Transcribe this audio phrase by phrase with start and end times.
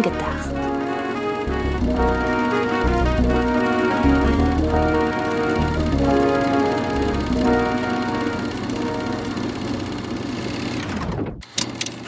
[0.00, 0.50] Film gedacht.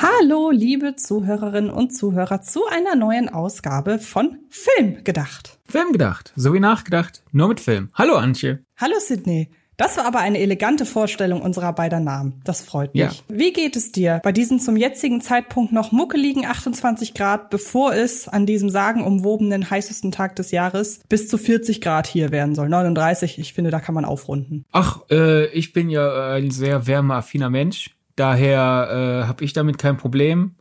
[0.01, 5.59] Hallo, liebe Zuhörerinnen und Zuhörer, zu einer neuen Ausgabe von Film gedacht.
[5.69, 7.91] Film gedacht, so wie nachgedacht, nur mit Film.
[7.95, 8.65] Hallo Antje.
[8.77, 9.51] Hallo Sydney.
[9.83, 12.41] Das war aber eine elegante Vorstellung unserer beider Namen.
[12.45, 13.03] Das freut mich.
[13.03, 13.11] Ja.
[13.27, 18.29] Wie geht es dir bei diesen zum jetzigen Zeitpunkt noch muckeligen 28 Grad, bevor es
[18.29, 22.69] an diesem sagenumwobenen heißesten Tag des Jahres bis zu 40 Grad hier werden soll?
[22.69, 24.67] 39, ich finde, da kann man aufrunden.
[24.71, 27.91] Ach, äh, ich bin ja ein sehr wärmeaffiner Mensch.
[28.15, 30.55] Daher äh, habe ich damit kein Problem.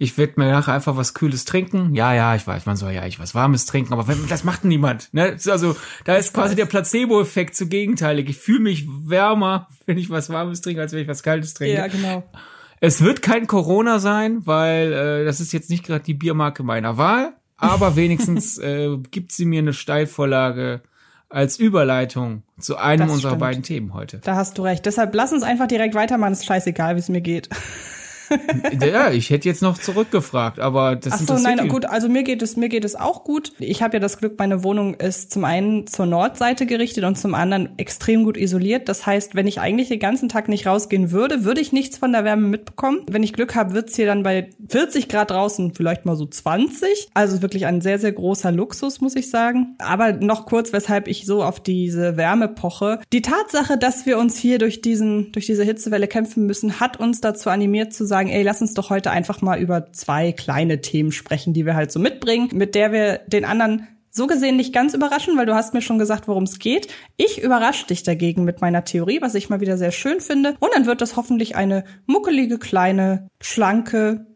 [0.00, 1.92] Ich werde mir nachher einfach was Kühles trinken.
[1.94, 5.12] Ja, ja, ich weiß, man soll ja eigentlich was Warmes trinken, aber das macht niemand.
[5.12, 5.36] Ne?
[5.48, 8.28] Also da ist quasi der Placebo-Effekt zu gegenteilig.
[8.30, 11.74] Ich fühle mich wärmer, wenn ich was Warmes trinke, als wenn ich was Kaltes trinke.
[11.76, 12.22] Ja, genau.
[12.80, 16.96] Es wird kein Corona sein, weil äh, das ist jetzt nicht gerade die Biermarke meiner
[16.96, 20.82] Wahl, aber wenigstens äh, gibt sie mir eine Steilvorlage
[21.28, 23.40] als Überleitung zu einem Das unserer stimmt.
[23.40, 24.18] beiden Themen heute.
[24.18, 24.86] Da hast du recht.
[24.86, 26.32] Deshalb lass uns einfach direkt weitermachen.
[26.32, 27.48] Ist scheißegal, wie es mir geht.
[28.80, 32.42] ja, ich hätte jetzt noch zurückgefragt, aber das Ach so, nein, gut, also mir geht
[32.42, 33.52] es, mir geht es auch gut.
[33.58, 37.34] Ich habe ja das Glück, meine Wohnung ist zum einen zur Nordseite gerichtet und zum
[37.34, 38.88] anderen extrem gut isoliert.
[38.88, 42.12] Das heißt, wenn ich eigentlich den ganzen Tag nicht rausgehen würde, würde ich nichts von
[42.12, 43.00] der Wärme mitbekommen.
[43.08, 47.08] Wenn ich Glück habe, wird's hier dann bei 40 Grad draußen vielleicht mal so 20.
[47.14, 49.76] Also wirklich ein sehr, sehr großer Luxus, muss ich sagen.
[49.78, 53.00] Aber noch kurz, weshalb ich so auf diese Wärme poche.
[53.12, 57.20] Die Tatsache, dass wir uns hier durch diesen, durch diese Hitzewelle kämpfen müssen, hat uns
[57.20, 61.12] dazu animiert zu sagen, ey, lass uns doch heute einfach mal über zwei kleine Themen
[61.12, 64.94] sprechen, die wir halt so mitbringen, mit der wir den anderen so gesehen nicht ganz
[64.94, 66.88] überraschen, weil du hast mir schon gesagt, worum es geht.
[67.16, 70.56] Ich überrasche dich dagegen mit meiner Theorie, was ich mal wieder sehr schön finde.
[70.60, 74.26] Und dann wird das hoffentlich eine muckelige, kleine, schlanke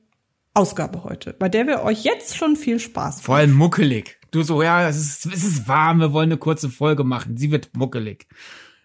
[0.55, 4.19] Ausgabe heute, bei der wir euch jetzt schon viel Spaß Vor allem muckelig.
[4.33, 7.37] Du so, ja, es ist, es ist warm, wir wollen eine kurze Folge machen.
[7.37, 8.27] Sie wird muckelig.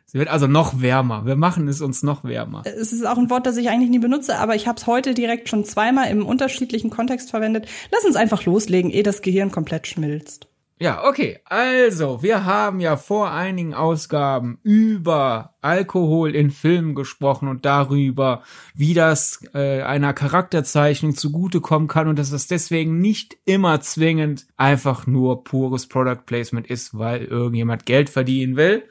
[0.09, 1.25] Sie wird also noch wärmer.
[1.25, 2.63] Wir machen es uns noch wärmer.
[2.66, 5.13] es ist auch ein Wort, das ich eigentlich nie benutze, aber ich habe es heute
[5.13, 7.68] direkt schon zweimal im unterschiedlichen Kontext verwendet.
[7.91, 10.47] Lass uns einfach loslegen, ehe das Gehirn komplett schmilzt.
[10.79, 11.40] Ja, okay.
[11.44, 18.44] Also, wir haben ja vor einigen Ausgaben über Alkohol in Filmen gesprochen und darüber,
[18.75, 25.07] wie das äh, einer Charakterzeichnung zugutekommen kann und dass das deswegen nicht immer zwingend einfach
[25.07, 28.84] nur pures Product Placement ist, weil irgendjemand Geld verdienen will.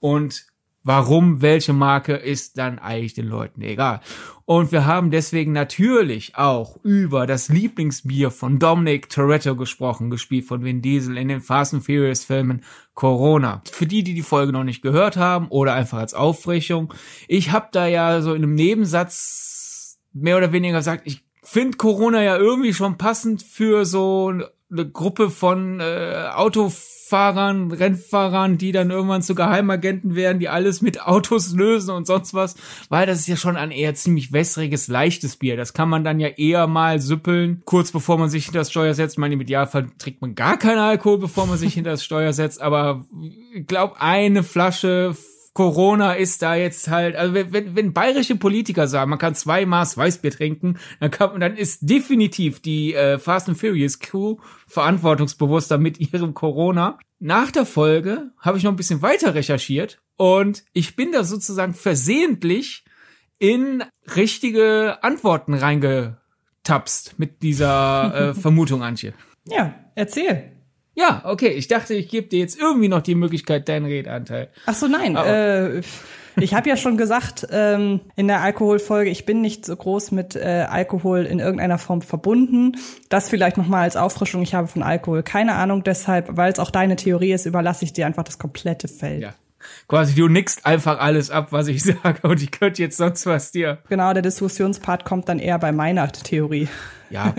[0.00, 0.46] Und
[0.84, 4.00] warum welche Marke ist dann eigentlich den Leuten egal.
[4.44, 10.62] Und wir haben deswegen natürlich auch über das Lieblingsbier von Dominic Toretto gesprochen, gespielt von
[10.62, 12.62] Vin Diesel in den Fast and Furious Filmen
[12.92, 13.62] Corona.
[13.72, 16.92] Für die, die die Folge noch nicht gehört haben oder einfach als Auffrischung,
[17.26, 22.22] ich habe da ja so in einem Nebensatz mehr oder weniger gesagt, ich finde Corona
[22.22, 24.32] ja irgendwie schon passend für so
[24.70, 31.02] eine Gruppe von äh, Autofahrern, Rennfahrern, die dann irgendwann zu Geheimagenten werden, die alles mit
[31.02, 32.56] Autos lösen und sonst was,
[32.88, 35.56] weil das ist ja schon ein eher ziemlich wässriges, leichtes Bier.
[35.56, 38.94] Das kann man dann ja eher mal süppeln, kurz bevor man sich hinter das Steuer
[38.94, 39.18] setzt.
[39.18, 42.60] Meine, im Idealfall trinkt man gar keinen Alkohol, bevor man sich hinter das Steuer setzt,
[42.60, 43.04] aber
[43.52, 45.14] ich glaube, eine Flasche
[45.54, 49.96] Corona ist da jetzt halt, also wenn, wenn, bayerische Politiker sagen, man kann zwei Maß
[49.96, 56.00] Weißbier trinken, dann kann, dann ist definitiv die äh, Fast and Furious Crew verantwortungsbewusster mit
[56.00, 56.98] ihrem Corona.
[57.20, 61.72] Nach der Folge habe ich noch ein bisschen weiter recherchiert und ich bin da sozusagen
[61.72, 62.84] versehentlich
[63.38, 63.84] in
[64.16, 69.14] richtige Antworten reingetapst mit dieser äh, Vermutung, Antje.
[69.46, 70.53] Ja, erzähl.
[70.94, 74.50] Ja, okay, ich dachte, ich gebe dir jetzt irgendwie noch die Möglichkeit, deinen Redeanteil.
[74.66, 75.16] Ach so, nein.
[75.16, 75.82] Äh,
[76.36, 80.34] ich habe ja schon gesagt ähm, in der Alkoholfolge, ich bin nicht so groß mit
[80.34, 82.76] äh, Alkohol in irgendeiner Form verbunden.
[83.08, 84.42] Das vielleicht noch mal als Auffrischung.
[84.42, 85.84] Ich habe von Alkohol keine Ahnung.
[85.84, 89.22] Deshalb, weil es auch deine Theorie ist, überlasse ich dir einfach das komplette Feld.
[89.22, 89.34] Ja.
[89.88, 93.52] Quasi, du nickst einfach alles ab, was ich sage und ich könnte jetzt sonst was
[93.52, 93.78] dir.
[93.88, 96.68] Genau, der Diskussionspart kommt dann eher bei meiner Theorie.
[97.10, 97.34] Ja.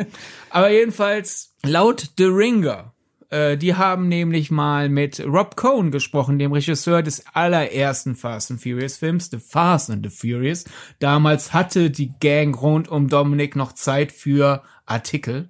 [0.50, 2.95] Aber jedenfalls, laut The Ringer,
[3.36, 8.62] äh, die haben nämlich mal mit Rob Cohn gesprochen, dem Regisseur des allerersten Fast and
[8.62, 10.64] Furious Films, The Fast and the Furious.
[11.00, 15.50] Damals hatte die Gang rund um Dominic noch Zeit für Artikel.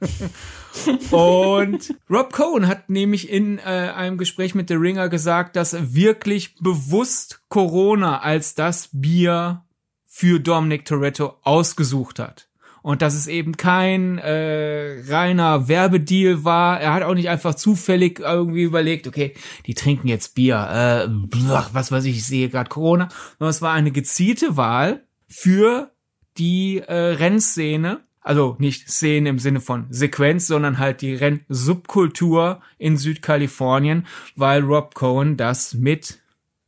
[1.10, 5.94] Und Rob Cohn hat nämlich in äh, einem Gespräch mit The Ringer gesagt, dass er
[5.94, 9.64] wirklich bewusst Corona als das Bier
[10.04, 12.48] für Dominic Toretto ausgesucht hat.
[12.86, 16.80] Und dass es eben kein äh, reiner Werbedeal war.
[16.80, 19.34] Er hat auch nicht einfach zufällig irgendwie überlegt, okay,
[19.66, 21.08] die trinken jetzt Bier, äh,
[21.72, 23.08] was weiß ich, ich sehe gerade Corona.
[23.40, 25.90] Sondern es war eine gezielte Wahl für
[26.38, 32.96] die äh, Rennszene also nicht Szene im Sinne von Sequenz, sondern halt die Rennsubkultur in
[32.96, 34.06] Südkalifornien,
[34.36, 36.20] weil Rob Cohen das mit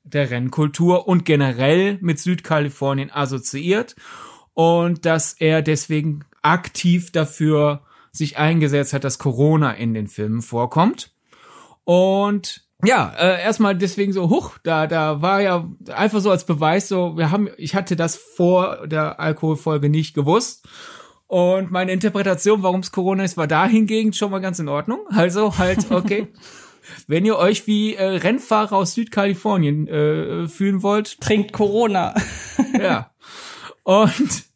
[0.02, 3.94] der Rennkultur und generell mit Südkalifornien assoziiert
[4.58, 11.12] und dass er deswegen aktiv dafür sich eingesetzt hat, dass Corona in den Filmen vorkommt.
[11.84, 16.88] Und ja, äh, erstmal deswegen so, huch, da, da war ja einfach so als Beweis
[16.88, 20.66] so, wir haben, ich hatte das vor der Alkoholfolge nicht gewusst.
[21.28, 25.06] Und meine Interpretation, warum es Corona ist, war dahingegen schon mal ganz in Ordnung.
[25.10, 26.26] Also halt, okay.
[27.06, 31.20] Wenn ihr euch wie äh, Rennfahrer aus Südkalifornien äh, fühlen wollt.
[31.20, 32.16] Trinkt Corona.
[32.76, 33.12] ja.
[33.84, 34.47] Und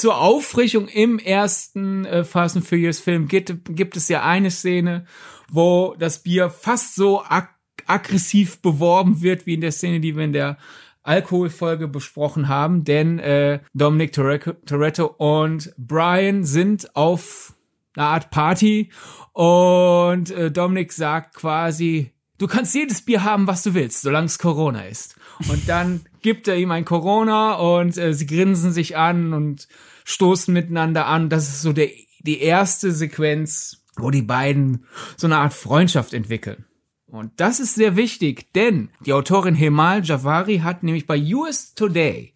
[0.00, 5.04] zur Auffrischung im ersten äh, Fast and Furious Film gibt, gibt es ja eine Szene,
[5.50, 7.48] wo das Bier fast so ag
[7.86, 10.58] aggressiv beworben wird, wie in der Szene, die wir in der
[11.02, 17.54] Alkoholfolge besprochen haben, denn äh, Dominic Toretto und Brian sind auf
[17.96, 18.90] einer Art Party
[19.32, 24.38] und äh, Dominic sagt quasi, du kannst jedes Bier haben, was du willst, solange es
[24.38, 25.16] Corona ist.
[25.48, 29.68] Und dann gibt er ihm ein Corona und äh, sie grinsen sich an und
[30.04, 31.28] stoßen miteinander an.
[31.28, 31.88] Das ist so der,
[32.20, 34.84] die erste Sequenz, wo die beiden
[35.16, 36.64] so eine Art Freundschaft entwickeln.
[37.06, 42.34] Und das ist sehr wichtig, denn die Autorin Hemal Javari hat nämlich bei US Today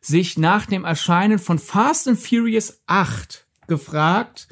[0.00, 4.48] sich nach dem Erscheinen von Fast and Furious 8 gefragt,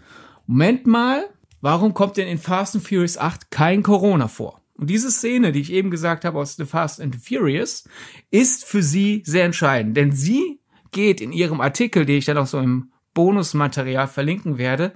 [0.47, 1.25] Moment mal,
[1.61, 4.61] warum kommt denn in Fast and Furious 8 kein Corona vor?
[4.75, 7.85] Und diese Szene, die ich eben gesagt habe aus The Fast and Furious,
[8.31, 10.58] ist für sie sehr entscheidend, denn sie
[10.91, 14.93] geht in ihrem Artikel, den ich dann auch so im Bonusmaterial verlinken werde,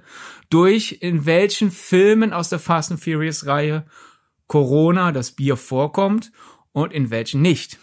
[0.49, 3.85] durch in welchen Filmen aus der Fast and Furious Reihe
[4.47, 6.31] Corona, das Bier vorkommt
[6.71, 7.79] und in welchen nicht.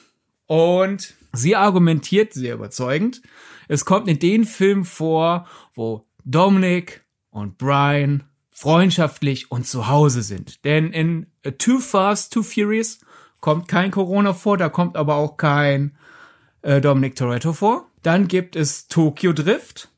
[0.46, 3.22] Und sie argumentiert sehr überzeugend.
[3.68, 10.64] Es kommt in den Filmen vor, wo Dominic und Brian freundschaftlich und zu Hause sind.
[10.64, 11.26] Denn in
[11.58, 13.00] Too Fast, Too Furious
[13.40, 15.96] kommt kein Corona vor, da kommt aber auch kein
[16.62, 17.89] äh, Dominic Toretto vor.
[18.02, 19.88] Dann gibt es Tokyo Drift.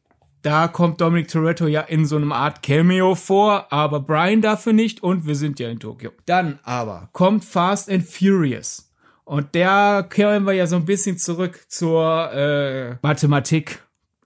[0.42, 5.02] Da kommt Dominic Toretto ja in so einem Art Cameo vor, aber Brian dafür nicht
[5.02, 6.10] und wir sind ja in Tokio.
[6.26, 8.92] Dann aber kommt Fast and Furious.
[9.24, 13.82] Und der kehren wir ja so ein bisschen zurück zur äh, Mathematik.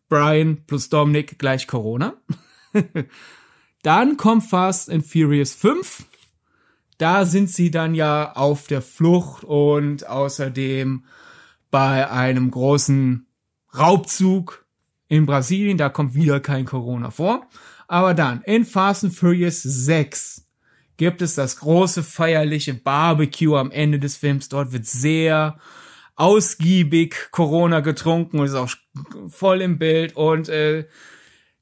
[0.08, 2.14] Brian plus Dominic gleich Corona.
[3.82, 6.06] dann kommt Fast and Furious 5.
[6.96, 11.04] Da sind sie dann ja auf der Flucht und außerdem
[11.70, 13.25] bei einem großen
[13.78, 14.66] Raubzug
[15.08, 17.46] in Brasilien, da kommt wieder kein Corona vor.
[17.88, 20.46] Aber dann in Fast and Furious 6
[20.96, 24.48] gibt es das große feierliche Barbecue am Ende des Films.
[24.48, 25.58] Dort wird sehr
[26.16, 28.70] ausgiebig Corona getrunken und ist auch
[29.28, 30.86] voll im Bild und äh,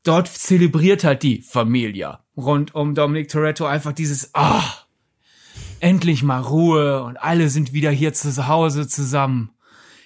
[0.05, 4.63] dort zelebriert halt die Familie rund um Dominic Toretto einfach dieses ah
[5.81, 9.51] endlich mal Ruhe und alle sind wieder hier zu Hause zusammen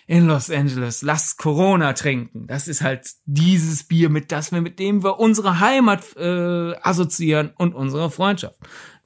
[0.08, 2.46] in Los Angeles, lasst Corona trinken.
[2.46, 7.52] Das ist halt dieses Bier, mit das wir, mit dem wir unsere Heimat äh, assoziieren
[7.56, 8.56] und unsere Freundschaft.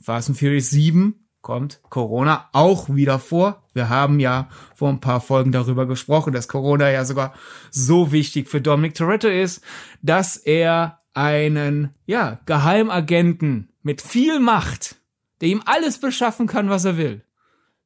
[0.01, 3.65] Fast and Furious 7 kommt Corona auch wieder vor.
[3.75, 7.35] Wir haben ja vor ein paar Folgen darüber gesprochen, dass Corona ja sogar
[7.73, 9.61] so wichtig für Dominic Toretto ist,
[10.03, 15.01] dass er einen, ja, Geheimagenten mit viel Macht,
[15.41, 17.25] der ihm alles beschaffen kann, was er will,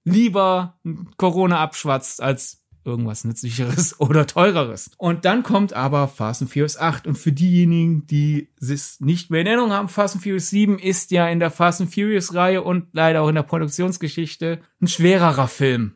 [0.05, 0.79] lieber
[1.17, 4.91] Corona abschwatzt, als irgendwas nützlicheres oder teureres.
[4.97, 9.41] Und dann kommt aber Fast and Furious 8 und für diejenigen, die es nicht mehr
[9.41, 12.63] in Erinnerung haben, Fast and Furious 7 ist ja in der Fast and Furious Reihe
[12.63, 15.95] und leider auch in der Produktionsgeschichte ein schwererer Film.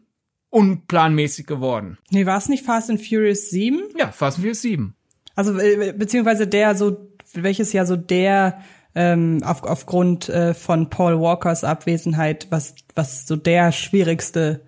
[0.51, 1.97] Unplanmäßig geworden.
[2.11, 3.81] Nee, war es nicht Fast and Furious 7?
[3.97, 4.95] Ja, Fast and Furious 7.
[5.37, 8.61] Also, äh, beziehungsweise der so, welches ja so der
[8.95, 14.63] ähm, auf, aufgrund äh, von Paul Walkers Abwesenheit, was, was so der schwierigste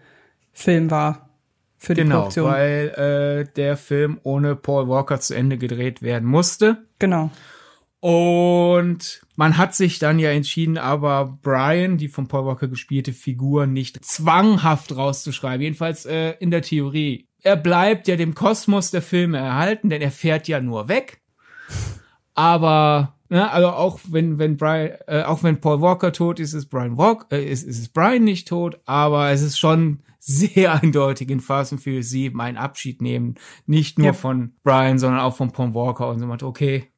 [0.53, 1.32] Film war
[1.83, 2.49] für die genau, Produktion.
[2.49, 6.85] weil äh, der Film ohne Paul Walker zu Ende gedreht werden musste.
[7.01, 7.33] Genau.
[7.99, 13.67] Und man hat sich dann ja entschieden, aber Brian, die von Paul Walker gespielte Figur,
[13.67, 15.61] nicht zwanghaft rauszuschreiben.
[15.61, 17.27] Jedenfalls äh, in der Theorie.
[17.43, 21.21] Er bleibt ja dem Kosmos der Filme erhalten, denn er fährt ja nur weg.
[22.35, 26.67] Aber ne, also auch wenn wenn Brian, äh, auch wenn Paul Walker tot ist, ist
[26.67, 28.79] Brian Walker, äh, ist, ist Brian nicht tot.
[28.85, 33.35] Aber es ist schon sehr eindeutig in Fast and Furious 7 einen Abschied nehmen.
[33.67, 34.13] Nicht nur ja.
[34.13, 36.93] von Brian, sondern auch von Paul Walker und so macht, okay,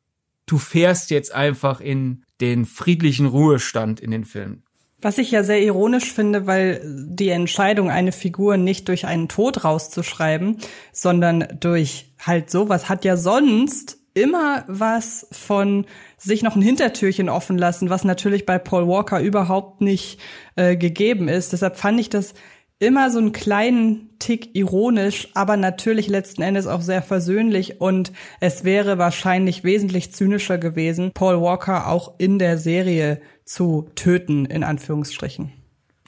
[0.47, 4.63] du fährst jetzt einfach in den friedlichen Ruhestand in den Filmen.
[5.01, 9.65] Was ich ja sehr ironisch finde, weil die Entscheidung, eine Figur nicht durch einen Tod
[9.65, 10.59] rauszuschreiben,
[10.93, 17.59] sondern durch halt sowas, hat ja sonst immer was von sich noch ein Hintertürchen offen
[17.59, 20.21] lassen, was natürlich bei Paul Walker überhaupt nicht
[20.57, 21.53] äh, gegeben ist.
[21.53, 22.33] Deshalb fand ich das
[22.79, 28.65] immer so einen kleinen Tick ironisch, aber natürlich letzten Endes auch sehr versöhnlich und es
[28.65, 35.53] wäre wahrscheinlich wesentlich zynischer gewesen, Paul Walker auch in der Serie zu töten, in Anführungsstrichen.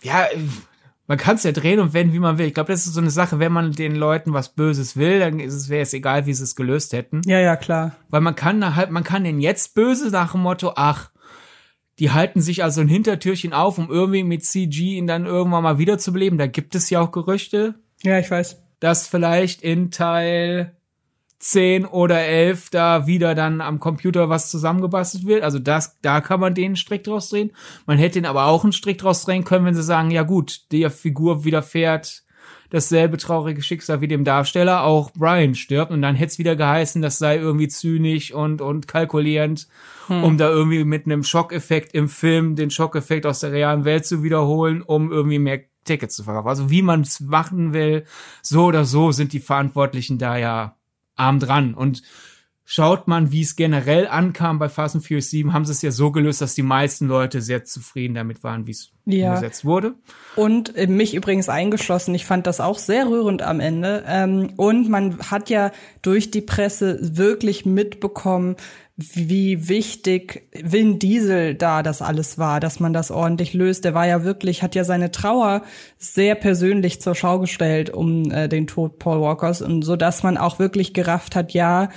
[0.02, 0.26] Ja,
[1.06, 2.46] man kann es ja drehen und wenden, wie man will.
[2.46, 5.38] Ich glaube, das ist so eine Sache, wenn man den Leuten was Böses will, dann
[5.38, 7.20] ist es, wäre es egal, wie sie es gelöst hätten.
[7.26, 7.96] Ja, ja, klar.
[8.08, 11.10] Weil man kann halt, man kann den jetzt böse nach dem Motto, ach,
[11.98, 15.78] die halten sich also ein Hintertürchen auf, um irgendwie mit CG ihn dann irgendwann mal
[15.78, 16.38] wiederzubeleben.
[16.38, 17.74] Da gibt es ja auch Gerüchte.
[18.02, 18.62] Ja, ich weiß.
[18.80, 20.76] Dass vielleicht in Teil
[21.38, 25.42] 10 oder 11 da wieder dann am Computer was zusammengebastelt wird.
[25.42, 27.52] Also das, da kann man den Strick draus drehen.
[27.86, 30.72] Man hätte ihn aber auch einen Strick draus drehen können, wenn sie sagen, ja gut,
[30.72, 32.24] der Figur widerfährt
[32.70, 37.02] dasselbe traurige Schicksal wie dem Darsteller, auch Brian stirbt und dann hätte es wieder geheißen,
[37.02, 39.68] das sei irgendwie zynisch und, und kalkulierend,
[40.08, 40.24] hm.
[40.24, 44.22] um da irgendwie mit einem Schockeffekt im Film den Schockeffekt aus der realen Welt zu
[44.22, 46.48] wiederholen, um irgendwie mehr Tickets zu verkaufen.
[46.48, 48.04] Also wie man es machen will,
[48.42, 50.76] so oder so sind die Verantwortlichen da ja
[51.14, 52.02] arm dran und
[52.68, 55.92] Schaut man, wie es generell ankam bei Fast and Furious 7, haben sie es ja
[55.92, 59.28] so gelöst, dass die meisten Leute sehr zufrieden damit waren, wie es ja.
[59.28, 59.94] umgesetzt wurde.
[60.34, 62.12] Und mich übrigens eingeschlossen.
[62.16, 64.02] Ich fand das auch sehr rührend am Ende.
[64.08, 65.70] Ähm, und man hat ja
[66.02, 68.56] durch die Presse wirklich mitbekommen,
[68.96, 73.84] wie wichtig Vin Diesel da das alles war, dass man das ordentlich löst.
[73.84, 75.62] Der war ja wirklich, hat ja seine Trauer
[75.98, 80.36] sehr persönlich zur Schau gestellt um äh, den Tod Paul Walkers und so, dass man
[80.36, 81.90] auch wirklich gerafft hat, ja,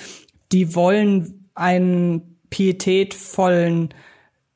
[0.51, 3.89] die wollen einen pietätvollen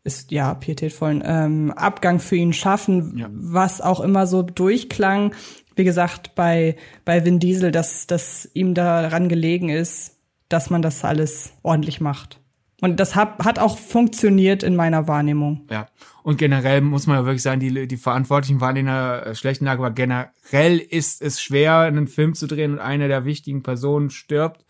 [0.05, 3.29] ist ja pietätvollen ähm, Abgang für ihn schaffen, ja.
[3.31, 5.33] was auch immer so durchklang.
[5.75, 10.17] Wie gesagt, bei bei Vin Diesel, dass dass ihm daran gelegen ist,
[10.49, 12.39] dass man das alles ordentlich macht.
[12.83, 15.65] Und das hat, hat auch funktioniert in meiner Wahrnehmung.
[15.71, 15.87] Ja.
[16.21, 19.63] Und generell muss man ja wirklich sagen, die, die Verantwortlichen waren in einer äh, schlechten
[19.63, 24.09] Lage, aber generell ist es schwer, einen Film zu drehen und eine der wichtigen Personen
[24.09, 24.65] stirbt.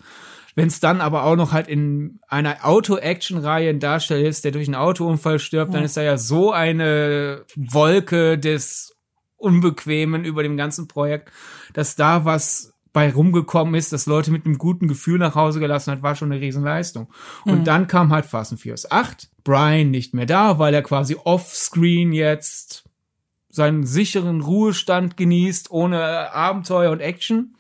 [0.56, 4.68] Wenn es dann aber auch noch halt in einer Auto-Action-Reihe ein Darsteller ist, der durch
[4.68, 5.78] einen Autounfall stirbt, ja.
[5.78, 8.96] dann ist da ja so eine Wolke des
[9.38, 11.32] Unbequemen über dem ganzen Projekt,
[11.74, 15.92] dass da was bei rumgekommen ist, dass Leute mit einem guten Gefühl nach Hause gelassen
[15.92, 17.12] hat, war schon eine Riesenleistung.
[17.44, 17.64] Und mhm.
[17.66, 19.30] dann kam halt Fast and Furious 8.
[19.44, 22.84] Brian nicht mehr da, weil er quasi offscreen jetzt
[23.50, 27.56] seinen sicheren Ruhestand genießt, ohne Abenteuer und Action.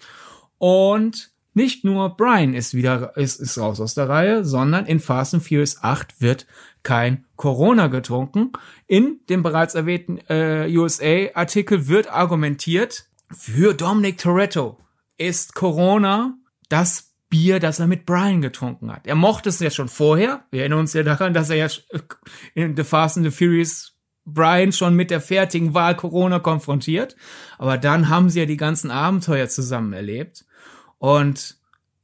[0.60, 5.34] Und nicht nur Brian ist wieder, ist, ist raus aus der Reihe, sondern in Fast
[5.34, 6.48] and Furious 8 wird
[6.84, 8.52] kein Corona getrunken.
[8.88, 14.78] In dem bereits erwähnten äh, USA-Artikel wird argumentiert, für Dominic Toretto
[15.18, 16.38] ist Corona
[16.70, 19.08] das Bier, das er mit Brian getrunken hat.
[19.08, 20.46] Er mochte es ja schon vorher.
[20.52, 21.68] Wir erinnern uns ja daran, dass er ja
[22.54, 23.94] in The Fast and the Furious
[24.26, 27.16] Brian schon mit der fertigen Wahl Corona konfrontiert.
[27.58, 30.46] Aber dann haben sie ja die ganzen Abenteuer zusammen erlebt.
[31.04, 31.58] Und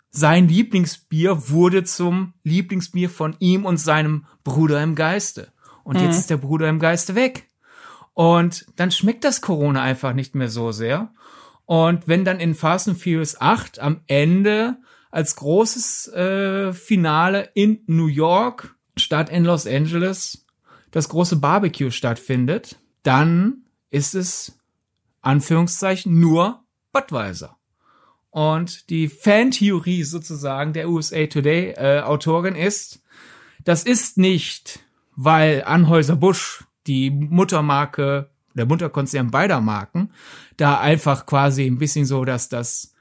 [0.10, 5.54] sein Lieblingsbier wurde zum Lieblingsbier von ihm und seinem Bruder im Geiste.
[5.86, 6.04] Und mhm.
[6.04, 7.48] jetzt ist der Bruder im Geiste weg.
[8.14, 11.14] Und dann schmeckt das Corona einfach nicht mehr so sehr.
[11.64, 14.76] Und wenn dann in Fast and Furious 8 am Ende
[15.12, 20.46] als großes äh, Finale in New York statt in Los Angeles
[20.92, 24.60] das große Barbecue stattfindet, dann ist es
[25.22, 27.59] Anführungszeichen nur Budweiser.
[28.32, 33.02] Und die Fantheorie sozusagen der USA Today äh, Autorin ist,
[33.64, 34.80] das ist nicht,
[35.16, 40.12] weil Anhäuser Busch die Muttermarke, der Mutterkonzern beider Marken,
[40.58, 42.94] da einfach quasi ein bisschen so, dass das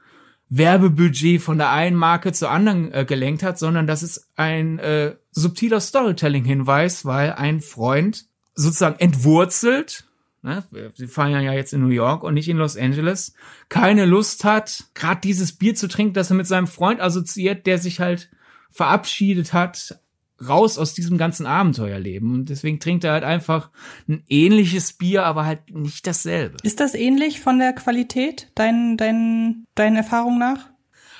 [0.49, 5.15] Werbebudget von der einen Marke zur anderen äh, gelenkt hat, sondern das ist ein äh,
[5.31, 10.08] subtiler Storytelling-Hinweis, weil ein Freund sozusagen entwurzelt
[10.41, 13.33] ne, sie feiern ja jetzt in New York und nicht in Los Angeles,
[13.69, 17.77] keine Lust hat, gerade dieses Bier zu trinken, das er mit seinem Freund assoziiert, der
[17.77, 18.29] sich halt
[18.69, 19.99] verabschiedet hat,
[20.47, 22.33] raus aus diesem ganzen Abenteuerleben.
[22.33, 23.69] Und deswegen trinkt er halt einfach
[24.07, 26.57] ein ähnliches Bier, aber halt nicht dasselbe.
[26.63, 30.69] Ist das ähnlich von der Qualität, dein, dein, deine Erfahrung nach?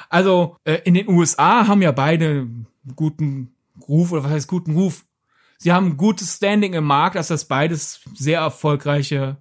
[0.10, 2.48] Also, äh, in den USA haben ja beide
[2.96, 3.54] guten
[3.88, 5.06] Ruf, oder was heißt guten Ruf?
[5.60, 9.38] Sie haben ein gutes Standing im Markt, dass das beides sehr erfolgreiche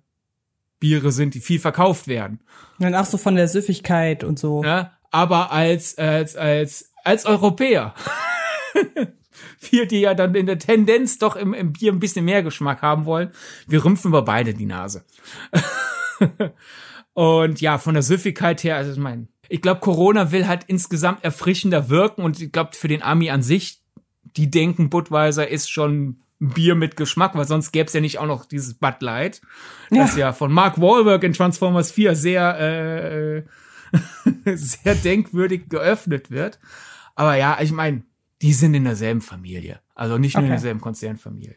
[0.78, 2.40] Biere sind, die viel verkauft werden.
[2.78, 4.62] Und auch so von der Süffigkeit und so.
[4.62, 7.94] Ja, aber als, als, als, als Europäer.
[9.70, 12.82] wir, die ja dann in der Tendenz doch im, im Bier ein bisschen mehr Geschmack
[12.82, 13.30] haben wollen,
[13.66, 15.04] wir rümpfen über beide die Nase.
[17.14, 21.24] und ja, von der Süffigkeit her, also ich meine, ich glaube, Corona will halt insgesamt
[21.24, 23.82] erfrischender wirken und ich glaube, für den Ami an sich,
[24.36, 28.26] die denken, Budweiser ist schon Bier mit Geschmack, weil sonst gäbe es ja nicht auch
[28.26, 29.40] noch dieses Bud Light,
[29.90, 33.44] das ja, ja von Mark Wahlberg in Transformers 4 sehr,
[34.44, 36.60] äh, sehr denkwürdig geöffnet wird.
[37.16, 38.02] Aber ja, ich meine,
[38.40, 39.80] die sind in derselben Familie.
[39.94, 40.46] Also nicht nur okay.
[40.46, 41.56] in derselben Konzernfamilie.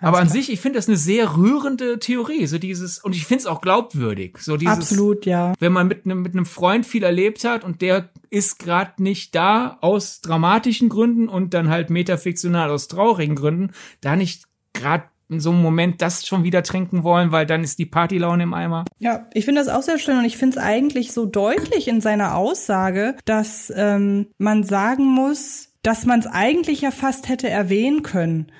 [0.00, 0.34] Aber an klar.
[0.34, 3.60] sich, ich finde das eine sehr rührende Theorie, so dieses und ich finde es auch
[3.60, 5.52] glaubwürdig, so dieses Absolut, ja.
[5.58, 9.34] Wenn man mit einem mit einem Freund viel erlebt hat und der ist gerade nicht
[9.34, 15.38] da aus dramatischen Gründen und dann halt metafiktional aus traurigen Gründen, da nicht gerade in
[15.38, 18.84] so einem Moment das schon wieder trinken wollen, weil dann ist die Partylaune im Eimer.
[18.98, 22.00] Ja, ich finde das auch sehr schön und ich finde es eigentlich so deutlich in
[22.00, 28.02] seiner Aussage, dass ähm, man sagen muss, dass man es eigentlich ja fast hätte erwähnen
[28.02, 28.50] können.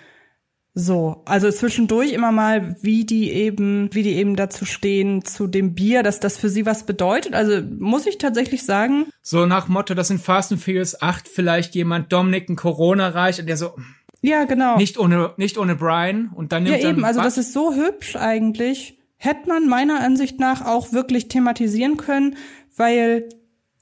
[0.73, 5.75] So, also zwischendurch immer mal, wie die eben, wie die eben dazu stehen zu dem
[5.75, 7.35] Bier, dass das für sie was bedeutet.
[7.35, 9.07] Also muss ich tatsächlich sagen.
[9.21, 13.41] So nach Motto, dass in Fast and Furious 8 vielleicht jemand Dominik ein Corona reicht
[13.41, 13.75] und der so.
[14.23, 14.77] Ja, genau.
[14.77, 17.35] Nicht ohne, nicht ohne Brian und dann nimmt Ja, eben, also was?
[17.35, 18.99] das ist so hübsch eigentlich.
[19.17, 22.37] Hätte man meiner Ansicht nach auch wirklich thematisieren können,
[22.77, 23.29] weil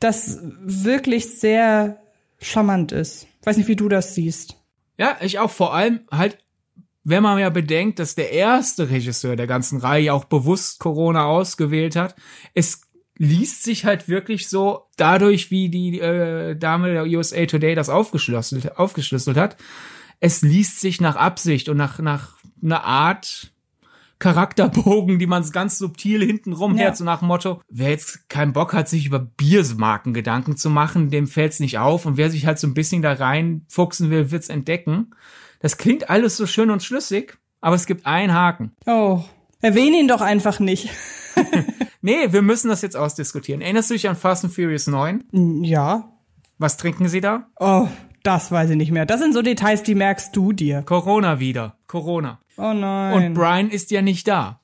[0.01, 2.01] das wirklich sehr
[2.41, 3.27] charmant ist.
[3.45, 4.57] Weiß nicht, wie du das siehst.
[4.97, 6.39] Ja, ich auch vor allem halt
[7.09, 11.97] wenn man ja bedenkt, dass der erste Regisseur der ganzen Reihe auch bewusst Corona ausgewählt
[11.97, 12.15] hat,
[12.53, 12.83] es
[13.17, 18.77] liest sich halt wirklich so dadurch, wie die äh, Dame der USA Today das aufgeschlüsselt,
[18.79, 19.57] aufgeschlüsselt hat.
[20.21, 23.53] Es liest sich nach Absicht und nach, nach einer Art
[24.19, 26.85] Charakterbogen, die man ganz subtil hintenrum ja.
[26.85, 30.71] hört, so nach dem Motto, wer jetzt keinen Bock hat, sich über Biermarken Gedanken zu
[30.71, 34.31] machen, dem fällt's nicht auf und wer sich halt so ein bisschen da reinfuchsen will,
[34.31, 35.15] wird's entdecken.
[35.61, 38.73] Das klingt alles so schön und schlüssig, aber es gibt einen Haken.
[38.87, 39.23] Oh,
[39.61, 40.91] erwähne ihn doch einfach nicht.
[42.01, 43.61] nee, wir müssen das jetzt ausdiskutieren.
[43.61, 45.25] Erinnerst du dich an Fast and Furious 9?
[45.63, 46.13] Ja.
[46.59, 47.49] Was trinken sie da?
[47.59, 47.89] Oh,
[48.23, 49.07] das weiß ich nicht mehr.
[49.07, 50.83] Das sind so Details, die merkst du dir.
[50.83, 51.77] Corona wieder.
[51.87, 52.41] Corona.
[52.57, 53.15] Oh nein.
[53.15, 54.61] Und Brian ist ja nicht da.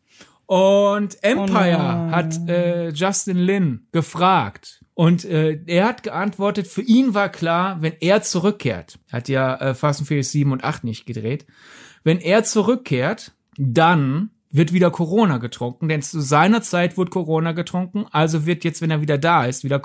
[0.46, 7.14] Und Empire oh hat äh, Justin Lin gefragt, und äh, er hat geantwortet, für ihn
[7.14, 11.04] war klar, wenn er zurückkehrt, hat ja äh, Fast and Furious 7 und 8 nicht
[11.04, 11.46] gedreht,
[12.04, 18.06] wenn er zurückkehrt, dann wird wieder Corona getrunken, denn zu seiner Zeit wurde Corona getrunken,
[18.12, 19.82] also wird jetzt, wenn er wieder da ist, wieder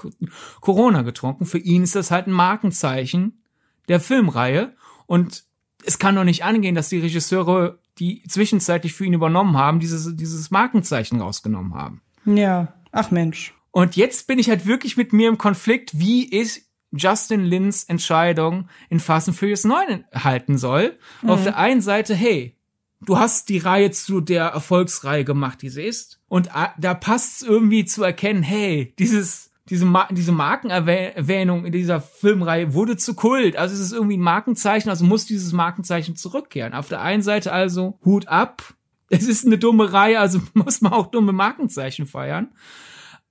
[0.62, 1.48] Corona getrunken.
[1.48, 3.42] Für ihn ist das halt ein Markenzeichen
[3.88, 4.76] der Filmreihe
[5.08, 5.44] und
[5.84, 10.16] es kann doch nicht angehen, dass die Regisseure, die zwischenzeitlich für ihn übernommen haben, dieses,
[10.16, 12.04] dieses Markenzeichen rausgenommen haben.
[12.26, 13.56] Ja, ach Mensch.
[13.72, 18.68] Und jetzt bin ich halt wirklich mit mir im Konflikt, wie ist Justin Lins Entscheidung
[18.90, 20.98] in Fast and Furious 9 halten soll.
[21.22, 21.30] Mhm.
[21.30, 22.56] Auf der einen Seite, hey,
[23.02, 26.20] du hast die Reihe zu der Erfolgsreihe gemacht, die sie ist.
[26.28, 32.02] Und da passt es irgendwie zu erkennen, hey, dieses, diese, Mar diese Markenerwähnung in dieser
[32.02, 33.56] Filmreihe wurde zu Kult.
[33.56, 36.74] Also es ist irgendwie ein Markenzeichen, also muss dieses Markenzeichen zurückkehren.
[36.74, 38.74] Auf der einen Seite also Hut ab.
[39.12, 42.50] Es ist eine dumme Reihe, also muss man auch dumme Markenzeichen feiern.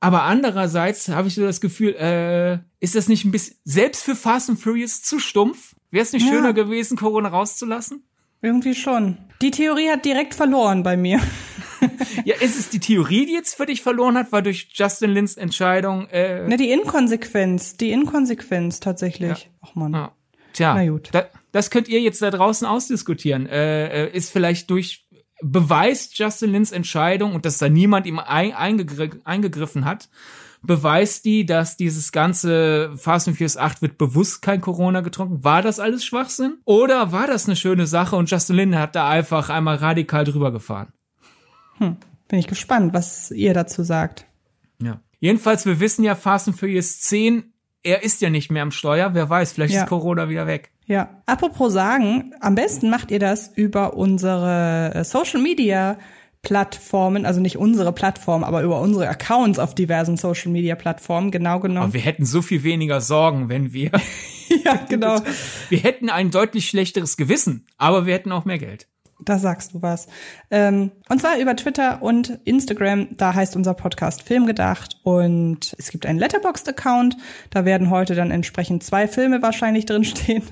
[0.01, 4.15] Aber andererseits habe ich so das Gefühl, äh, ist das nicht ein bisschen, selbst für
[4.15, 5.75] Fast and Furious zu stumpf?
[5.91, 6.33] Wäre es nicht ja.
[6.33, 8.05] schöner gewesen, Corona rauszulassen?
[8.41, 9.19] Irgendwie schon.
[9.43, 11.21] Die Theorie hat direkt verloren bei mir.
[12.25, 15.37] ja, ist es die Theorie, die jetzt für dich verloren hat, war durch Justin Lins
[15.37, 16.07] Entscheidung?
[16.09, 19.31] Äh ne, die Inkonsequenz, die Inkonsequenz tatsächlich.
[19.45, 19.51] Ja.
[19.63, 19.95] Ach man.
[19.95, 20.13] Ah.
[20.53, 21.09] Tja, Na gut.
[21.13, 23.47] Da, das könnt ihr jetzt da draußen ausdiskutieren.
[23.47, 25.08] Äh, äh ist vielleicht durch
[25.43, 30.09] beweist Justin Lins Entscheidung und dass da niemand ihm eingegr eingegriffen hat,
[30.63, 35.45] beweist die, dass dieses ganze Fast and Furious 8 wird bewusst kein Corona getrunken.
[35.45, 36.59] War das alles Schwachsinn?
[36.65, 40.53] Oder war das eine schöne Sache und Justin Lin hat da einfach einmal radikal drüber
[40.53, 40.93] gefahren?
[41.79, 41.97] Hm,
[42.27, 44.27] bin ich gespannt, was ihr dazu sagt.
[44.83, 45.01] Ja.
[45.21, 49.15] Jedenfalls, wir wissen ja, Fast and Furious 10, er ist ja nicht mehr am Steuer.
[49.15, 49.83] Wer weiß, vielleicht ja.
[49.83, 50.73] ist Corona wieder weg.
[50.89, 51.23] Ja.
[51.27, 55.99] Apropos sagen, am besten macht ihr das über unsere äh, Social Media
[56.41, 61.61] Plattformen, also nicht unsere Plattform, aber über unsere Accounts auf diversen Social Media Plattformen, genau
[61.61, 61.85] genommen.
[61.85, 63.91] Aber wir hätten so viel weniger Sorgen, wenn wir.
[64.65, 65.21] ja, genau.
[65.69, 68.89] Wir hätten ein deutlich schlechteres Gewissen, aber wir hätten auch mehr Geld.
[69.21, 70.07] Da sagst du was.
[70.51, 73.09] Ähm, und zwar über Twitter und Instagram.
[73.17, 75.01] Da heißt unser Podcast Filmgedacht.
[75.03, 77.17] Und es gibt einen Letterboxd-Account.
[77.51, 80.45] Da werden heute dann entsprechend zwei Filme wahrscheinlich drinstehen.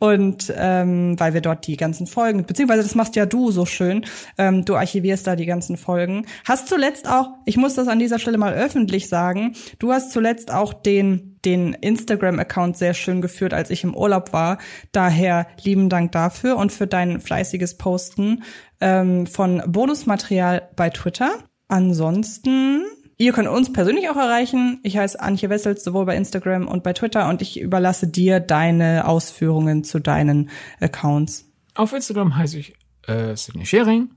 [0.00, 4.04] Und ähm, weil wir dort die ganzen Folgen, beziehungsweise das machst ja du so schön.
[4.36, 6.26] Ähm, du archivierst da die ganzen Folgen.
[6.44, 10.52] Hast zuletzt auch, ich muss das an dieser Stelle mal öffentlich sagen, du hast zuletzt
[10.52, 14.58] auch den den Instagram-Account sehr schön geführt, als ich im Urlaub war.
[14.92, 18.42] Daher lieben Dank dafür und für dein fleißiges Posten
[18.80, 21.30] ähm, von Bonusmaterial bei Twitter.
[21.68, 22.84] Ansonsten
[23.20, 24.78] Ihr könnt uns persönlich auch erreichen.
[24.84, 29.08] Ich heiße Antje Wessels, sowohl bei Instagram und bei Twitter und ich überlasse dir deine
[29.08, 31.50] Ausführungen zu deinen Accounts.
[31.74, 32.74] Auf Instagram heiße ich
[33.08, 34.10] äh, Sidney Schering,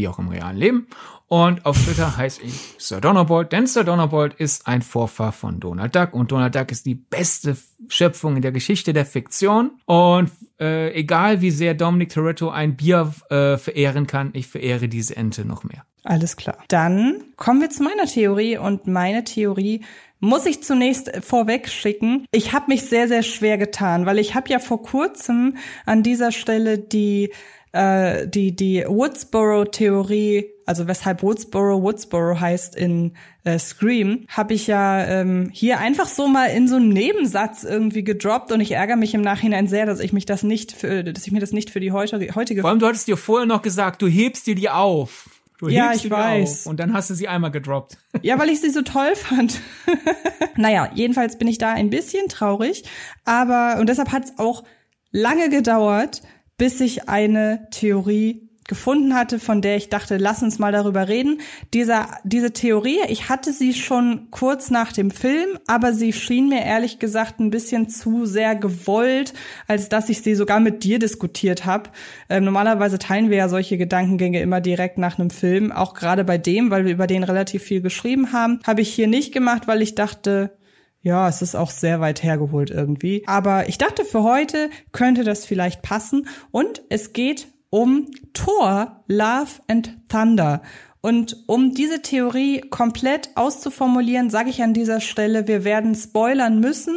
[0.00, 0.86] wie auch im realen Leben.
[1.28, 5.94] Und auf Twitter heiße ich Sir Donnerbolt, denn Sir Donnerbolt ist ein Vorfahr von Donald
[5.94, 7.56] Duck und Donald Duck ist die beste
[7.88, 9.72] Schöpfung in der Geschichte der Fiktion.
[9.84, 15.16] Und äh, egal wie sehr Dominic Toretto ein Bier äh, verehren kann, ich verehre diese
[15.16, 15.84] Ente noch mehr.
[16.02, 16.56] Alles klar.
[16.68, 19.84] Dann kommen wir zu meiner Theorie und meine Theorie
[20.18, 22.26] muss ich zunächst vorweg schicken.
[22.32, 26.32] Ich habe mich sehr, sehr schwer getan, weil ich habe ja vor kurzem an dieser
[26.32, 27.30] Stelle die
[27.72, 33.12] äh, die die Woodsboro-Theorie, also weshalb Woodsboro Woodsboro heißt in
[33.44, 38.04] äh, Scream, habe ich ja ähm, hier einfach so mal in so einem Nebensatz irgendwie
[38.04, 41.26] gedroppt und ich ärgere mich im Nachhinein sehr, dass ich mich das nicht für, dass
[41.26, 42.62] ich mir das nicht für die heutige heutige.
[42.62, 45.28] Vor allem, du hattest dir vorher noch gesagt, du hebst dir die auf.
[45.60, 46.66] Du ja, ich weiß.
[46.66, 47.98] und dann hast du sie einmal gedroppt.
[48.22, 49.60] Ja, weil ich sie so toll fand.
[50.56, 52.84] naja, jedenfalls bin ich da ein bisschen traurig.
[53.24, 54.64] Aber, und deshalb hat es auch
[55.10, 56.22] lange gedauert,
[56.60, 61.40] bis ich eine Theorie gefunden hatte, von der ich dachte, lass uns mal darüber reden.
[61.72, 66.62] Dieser, diese Theorie, ich hatte sie schon kurz nach dem Film, aber sie schien mir
[66.62, 69.32] ehrlich gesagt ein bisschen zu sehr gewollt,
[69.68, 71.88] als dass ich sie sogar mit dir diskutiert habe.
[72.28, 76.36] Ähm, normalerweise teilen wir ja solche Gedankengänge immer direkt nach einem Film, auch gerade bei
[76.36, 78.60] dem, weil wir über den relativ viel geschrieben haben.
[78.66, 80.52] Habe ich hier nicht gemacht, weil ich dachte,
[81.02, 83.22] ja, es ist auch sehr weit hergeholt irgendwie.
[83.26, 86.28] Aber ich dachte, für heute könnte das vielleicht passen.
[86.50, 90.62] Und es geht um Thor, Love and Thunder.
[91.02, 96.94] Und um diese Theorie komplett auszuformulieren, sage ich an dieser Stelle, wir werden spoilern müssen.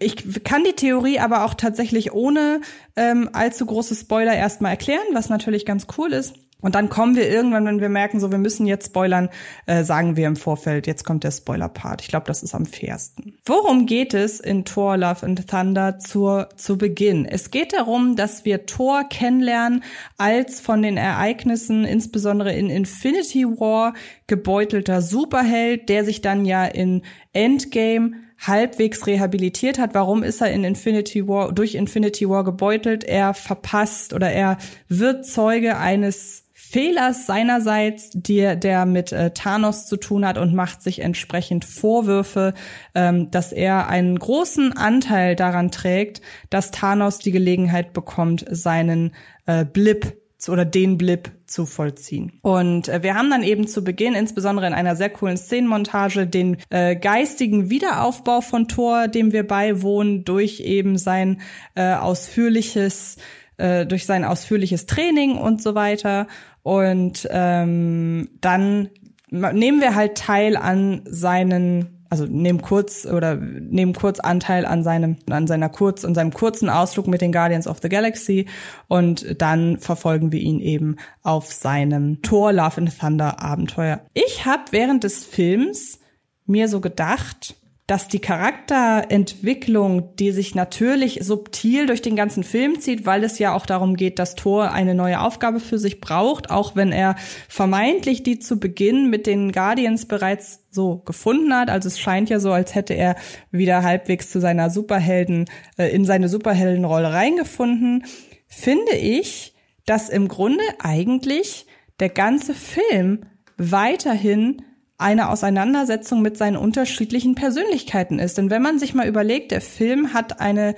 [0.00, 2.60] Ich kann die Theorie aber auch tatsächlich ohne
[2.96, 6.34] ähm, allzu große Spoiler erstmal erklären, was natürlich ganz cool ist.
[6.60, 9.28] Und dann kommen wir irgendwann, wenn wir merken, so wir müssen jetzt spoilern,
[9.66, 12.02] äh, sagen wir im Vorfeld, jetzt kommt der Spoiler-Part.
[12.02, 13.38] Ich glaube, das ist am fairsten.
[13.44, 17.26] Worum geht es in Thor Love and Thunder zur, zu Beginn?
[17.26, 19.84] Es geht darum, dass wir Thor kennenlernen
[20.16, 23.94] als von den Ereignissen, insbesondere in Infinity War,
[24.26, 29.94] gebeutelter Superheld, der sich dann ja in Endgame halbwegs rehabilitiert hat.
[29.94, 33.04] Warum ist er in Infinity War, durch Infinity War gebeutelt?
[33.04, 39.96] Er verpasst oder er wird Zeuge eines Fehlers seinerseits, die, der mit äh, Thanos zu
[39.96, 42.52] tun hat und macht sich entsprechend Vorwürfe,
[42.94, 49.14] ähm, dass er einen großen Anteil daran trägt, dass Thanos die Gelegenheit bekommt, seinen
[49.46, 52.38] äh, Blip oder den Blip zu vollziehen.
[52.42, 56.58] Und äh, wir haben dann eben zu Beginn, insbesondere in einer sehr coolen Szenenmontage, den
[56.68, 61.40] äh, geistigen Wiederaufbau von Thor, dem wir beiwohnen, durch eben sein
[61.74, 63.16] äh, ausführliches
[63.58, 66.28] äh, durch sein ausführliches Training und so weiter.
[66.62, 68.90] Und ähm, dann
[69.30, 75.16] nehmen wir halt teil an seinen also nehmen kurz oder nehmen kurz Anteil an seinem
[75.28, 78.46] an seiner kurz an seinem kurzen Ausflug mit den Guardians of the Galaxy
[78.86, 84.00] und dann verfolgen wir ihn eben auf seinem Thor Love and Thunder Abenteuer.
[84.14, 86.00] Ich habe während des Films
[86.46, 87.56] mir so gedacht,
[87.88, 93.54] dass die Charakterentwicklung, die sich natürlich subtil durch den ganzen Film zieht, weil es ja
[93.54, 97.16] auch darum geht, dass Thor eine neue Aufgabe für sich braucht, auch wenn er
[97.48, 101.70] vermeintlich die zu Beginn mit den Guardians bereits so gefunden hat.
[101.70, 103.16] Also es scheint ja so, als hätte er
[103.50, 105.46] wieder halbwegs zu seiner Superhelden,
[105.78, 108.04] äh, in seine Superheldenrolle reingefunden,
[108.46, 109.54] finde ich,
[109.86, 111.66] dass im Grunde eigentlich
[112.00, 113.24] der ganze Film
[113.56, 114.60] weiterhin
[114.98, 118.36] eine Auseinandersetzung mit seinen unterschiedlichen Persönlichkeiten ist.
[118.36, 120.74] Denn wenn man sich mal überlegt, der Film hat eine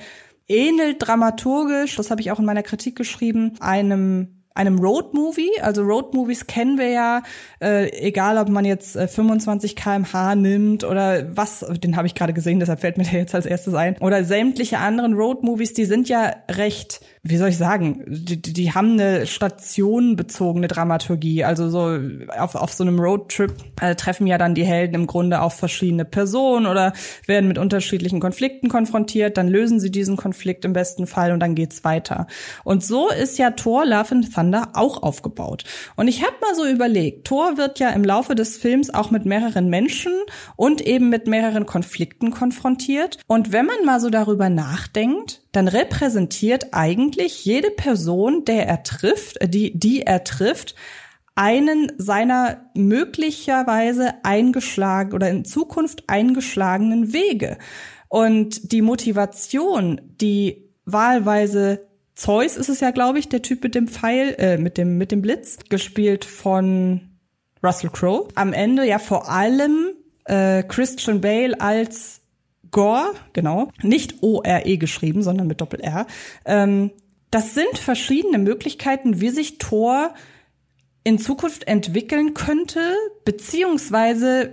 [0.46, 5.60] ähnelt dramaturgisch, das habe ich auch in meiner Kritik geschrieben, einem einem Roadmovie.
[5.62, 7.22] Also Roadmovies kennen wir ja,
[7.62, 12.32] äh, egal ob man jetzt äh, 25 kmh nimmt oder was, den habe ich gerade
[12.32, 13.96] gesehen, deshalb fällt mir der jetzt als erstes ein.
[13.98, 18.92] Oder sämtliche anderen Roadmovies, die sind ja recht wie soll ich sagen, die, die haben
[18.92, 21.44] eine stationenbezogene Dramaturgie.
[21.44, 21.98] Also so
[22.38, 26.06] auf, auf so einem Roadtrip äh, treffen ja dann die Helden im Grunde auf verschiedene
[26.06, 26.94] Personen oder
[27.26, 29.36] werden mit unterschiedlichen Konflikten konfrontiert.
[29.36, 32.26] Dann lösen sie diesen Konflikt im besten Fall und dann geht's weiter.
[32.64, 35.64] Und so ist ja Thor Love and Thunder auch aufgebaut.
[35.96, 39.26] Und ich habe mal so überlegt, Thor wird ja im Laufe des Films auch mit
[39.26, 40.12] mehreren Menschen
[40.56, 43.18] und eben mit mehreren Konflikten konfrontiert.
[43.26, 49.40] Und wenn man mal so darüber nachdenkt, dann repräsentiert eigentlich jede Person, der er trifft,
[49.40, 50.74] äh, die, die er trifft,
[51.34, 57.56] einen seiner möglicherweise eingeschlagen oder in Zukunft eingeschlagenen Wege.
[58.08, 63.88] Und die Motivation, die wahlweise Zeus ist es ja, glaube ich, der Typ mit dem
[63.88, 67.00] Pfeil, äh, mit dem, mit dem Blitz, gespielt von
[67.62, 68.28] Russell Crowe.
[68.34, 69.92] Am Ende ja vor allem
[70.26, 72.19] äh, Christian Bale als
[72.70, 76.06] Gore, genau, nicht O-R-E geschrieben, sondern mit Doppel-R.
[76.44, 76.90] Ähm,
[77.30, 80.14] das sind verschiedene Möglichkeiten, wie sich Thor
[81.02, 82.80] in Zukunft entwickeln könnte,
[83.24, 84.50] beziehungsweise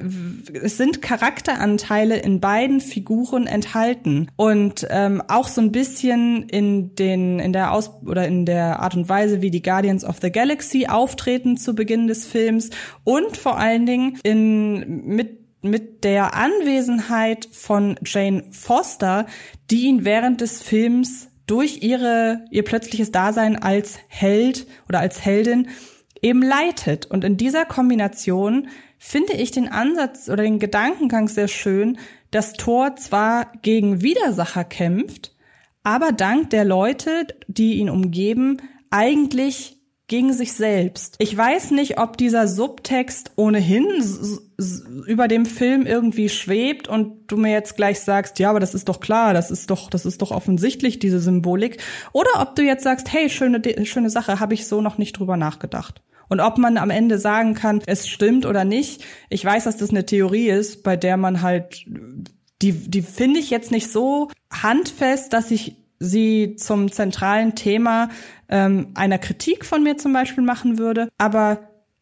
[0.54, 7.40] es sind Charakteranteile in beiden Figuren enthalten und ähm, auch so ein bisschen in den
[7.40, 10.88] in der Aus oder in der Art und Weise, wie die Guardians of the Galaxy
[10.88, 12.70] auftreten zu Beginn des Films
[13.04, 19.26] und vor allen Dingen in mit mit der Anwesenheit von Jane Foster,
[19.70, 25.70] die ihn während des Films durch ihre ihr plötzliches Dasein als Held oder als Heldin
[26.22, 27.06] eben leitet.
[27.06, 28.68] Und in dieser Kombination
[28.98, 31.98] finde ich den Ansatz oder den Gedankengang sehr schön,
[32.32, 35.36] dass Thor zwar gegen Widersacher kämpft,
[35.84, 38.58] aber dank der Leute, die ihn umgeben,
[38.90, 39.77] eigentlich
[40.08, 41.16] gegen sich selbst.
[41.20, 43.86] Ich weiß nicht, ob dieser Subtext ohnehin
[45.06, 48.88] über dem Film irgendwie schwebt und du mir jetzt gleich sagst, ja, aber das ist
[48.88, 51.78] doch klar, das ist doch, das ist doch offensichtlich diese Symbolik,
[52.14, 55.36] oder ob du jetzt sagst, hey, schöne schöne Sache, habe ich so noch nicht drüber
[55.36, 56.02] nachgedacht.
[56.30, 59.90] Und ob man am Ende sagen kann, es stimmt oder nicht, ich weiß, dass das
[59.90, 61.86] eine Theorie ist, bei der man halt,
[62.62, 68.10] die, die finde ich jetzt nicht so handfest, dass ich sie zum zentralen Thema
[68.50, 71.10] ähm, einer Kritik von mir zum Beispiel machen würde.
[71.18, 71.60] Aber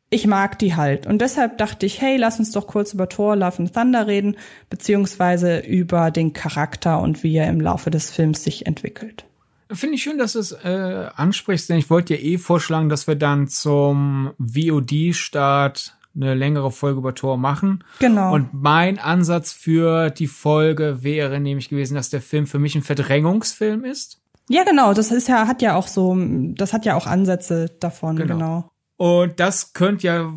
[0.10, 1.08] ich mag die halt.
[1.08, 4.38] Und deshalb dachte ich, hey, lass uns doch kurz über Thor, Love and Thunder reden,
[4.70, 9.26] beziehungsweise über den Charakter und wie er im Laufe des Films sich entwickelt.
[9.72, 13.08] Finde ich schön, dass du es äh, ansprichst, denn ich wollte dir eh vorschlagen, dass
[13.08, 17.84] wir dann zum VOD-Start eine längere Folge über Tor machen.
[18.00, 18.34] Genau.
[18.34, 22.84] Und mein Ansatz für die Folge wäre nämlich gewesen, dass der Film für mich ein
[22.84, 24.22] Verdrängungsfilm ist.
[24.48, 24.94] Ja, genau.
[24.94, 26.16] Das ist ja, hat ja auch so,
[26.54, 28.34] das hat ja auch Ansätze davon, genau.
[28.34, 28.72] genau.
[28.98, 30.34] Und das könnte ja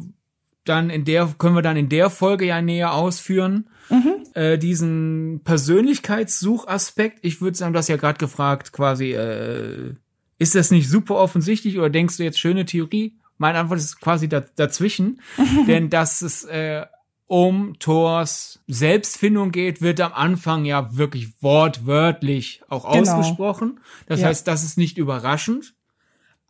[0.64, 3.68] dann in der, können wir dann in der Folge ja näher ausführen.
[3.90, 4.14] Mhm.
[4.34, 7.20] Äh, diesen Persönlichkeitssuchaspekt.
[7.22, 9.94] Ich würde sagen, du hast ja gerade gefragt, quasi, äh,
[10.38, 13.17] ist das nicht super offensichtlich oder denkst du jetzt schöne Theorie?
[13.38, 15.20] Meine Antwort ist quasi da, dazwischen,
[15.66, 16.84] denn dass es äh,
[17.26, 23.18] um Thors Selbstfindung geht, wird am Anfang ja wirklich wortwörtlich auch genau.
[23.18, 23.80] ausgesprochen.
[24.06, 24.28] Das ja.
[24.28, 25.74] heißt, das ist nicht überraschend,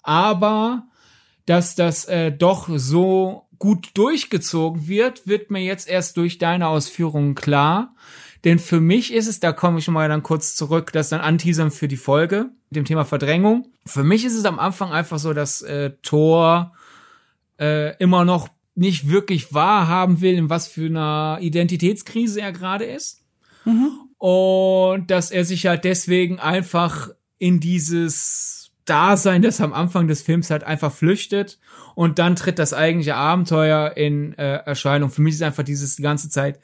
[0.03, 0.85] aber
[1.46, 7.35] dass das äh, doch so gut durchgezogen wird, wird mir jetzt erst durch deine Ausführungen
[7.35, 7.94] klar.
[8.44, 11.70] Denn für mich ist es, da komme ich mal dann kurz zurück, das dann anteasern
[11.70, 13.68] für die Folge, dem Thema Verdrängung.
[13.85, 16.72] Für mich ist es am Anfang einfach so, dass äh, Thor
[17.59, 23.24] äh, immer noch nicht wirklich wahrhaben will, in was für einer Identitätskrise er gerade ist.
[23.64, 23.90] Mhm.
[24.18, 30.51] Und dass er sich halt deswegen einfach in dieses Dasein, das am Anfang des Films
[30.51, 31.59] halt einfach flüchtet
[31.94, 35.11] und dann tritt das eigentliche Abenteuer in äh, Erscheinung.
[35.11, 36.61] Für mich ist einfach dieses die ganze Zeit,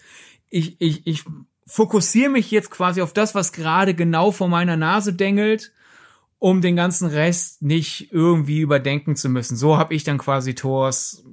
[0.48, 1.24] ich, ich, ich
[1.66, 5.72] fokussiere mich jetzt quasi auf das, was gerade genau vor meiner Nase dengelt
[6.44, 9.56] um den ganzen Rest nicht irgendwie überdenken zu müssen.
[9.56, 11.24] So habe ich dann quasi Thors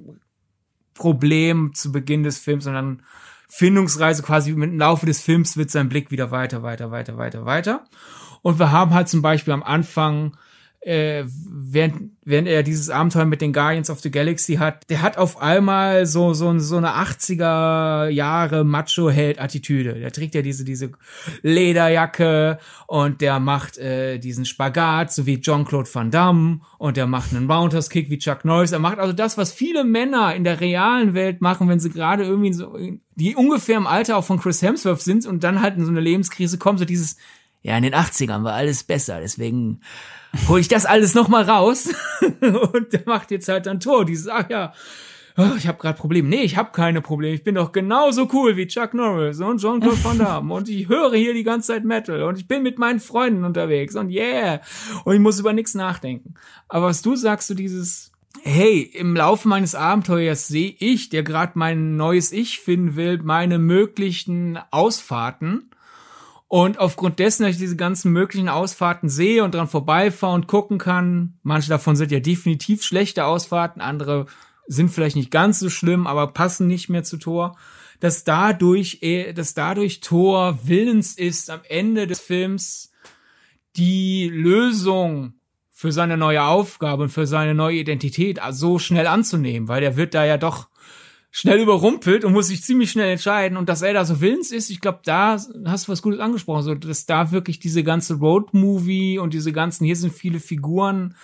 [0.94, 3.04] Problem zu Beginn des Films und dann
[3.50, 7.46] Findungsreise quasi mit dem Laufe des Films wird sein Blick wieder weiter, weiter, weiter, weiter,
[7.46, 7.84] weiter.
[8.42, 10.38] Und wir haben halt zum Beispiel am Anfang
[10.84, 15.16] äh, während, während er dieses Abenteuer mit den Guardians of the Galaxy hat, der hat
[15.16, 19.94] auf einmal so, so, so eine 80er Jahre Macho-Held-Attitüde.
[19.94, 20.92] Der trägt ja diese, diese
[21.44, 27.32] Lederjacke und der macht äh, diesen Spagat, so wie Jean-Claude Van Damme und der macht
[27.32, 28.72] einen Roundhouse-Kick wie Chuck Norris.
[28.72, 32.24] Er macht also das, was viele Männer in der realen Welt machen, wenn sie gerade
[32.24, 32.76] irgendwie so,
[33.16, 36.02] die ungefähr im Alter auch von Chris Hemsworth sind und dann halt in so eine
[36.02, 37.18] Lebenskrise kommen, so dieses,
[37.62, 39.82] ja, in den 80ern war alles besser, deswegen
[40.48, 41.90] hol ich das alles noch mal raus
[42.74, 44.06] und der macht jetzt halt dann Tor.
[44.06, 44.74] Dieses, ach ja,
[45.38, 46.28] oh, ich habe gerade Probleme.
[46.28, 47.36] Nee, ich habe keine Probleme.
[47.36, 51.16] Ich bin doch genauso cool wie Chuck Norris und Jean-Claude Van Damme und ich höre
[51.16, 54.62] hier die ganze Zeit Metal und ich bin mit meinen Freunden unterwegs und yeah
[55.04, 56.36] und ich muss über nichts nachdenken.
[56.68, 58.12] Aber was du sagst, du dieses
[58.44, 63.60] Hey, im Laufe meines Abenteuers sehe ich, der gerade mein neues Ich finden will, meine
[63.60, 65.71] möglichen Ausfahrten
[66.52, 70.80] und aufgrund dessen, dass ich diese ganzen möglichen Ausfahrten sehe und dran vorbeifahre und gucken
[70.80, 74.26] kann, manche davon sind ja definitiv schlechte Ausfahrten, andere
[74.68, 77.56] sind vielleicht nicht ganz so schlimm, aber passen nicht mehr zu Tor,
[78.02, 79.00] dass dadurch,
[79.34, 82.92] dass dadurch Tor willens ist, am Ende des Films
[83.78, 85.36] die Lösung
[85.70, 90.14] für seine neue Aufgabe und für seine neue Identität so schnell anzunehmen, weil der wird
[90.14, 90.68] da ja doch
[91.32, 94.70] schnell überrumpelt und muss sich ziemlich schnell entscheiden und dass er da so willens ist,
[94.70, 99.18] ich glaube, da hast du was Gutes angesprochen, so dass da wirklich diese ganze Road-Movie
[99.18, 101.16] und diese ganzen, hier sind viele Figuren,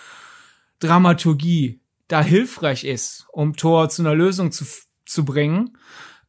[0.80, 4.64] Dramaturgie da hilfreich ist, um Thor zu einer Lösung zu,
[5.04, 5.76] zu bringen.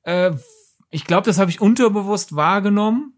[0.03, 0.31] Äh,
[0.91, 3.13] Ich glaube, das habe ich unterbewusst wahrgenommen,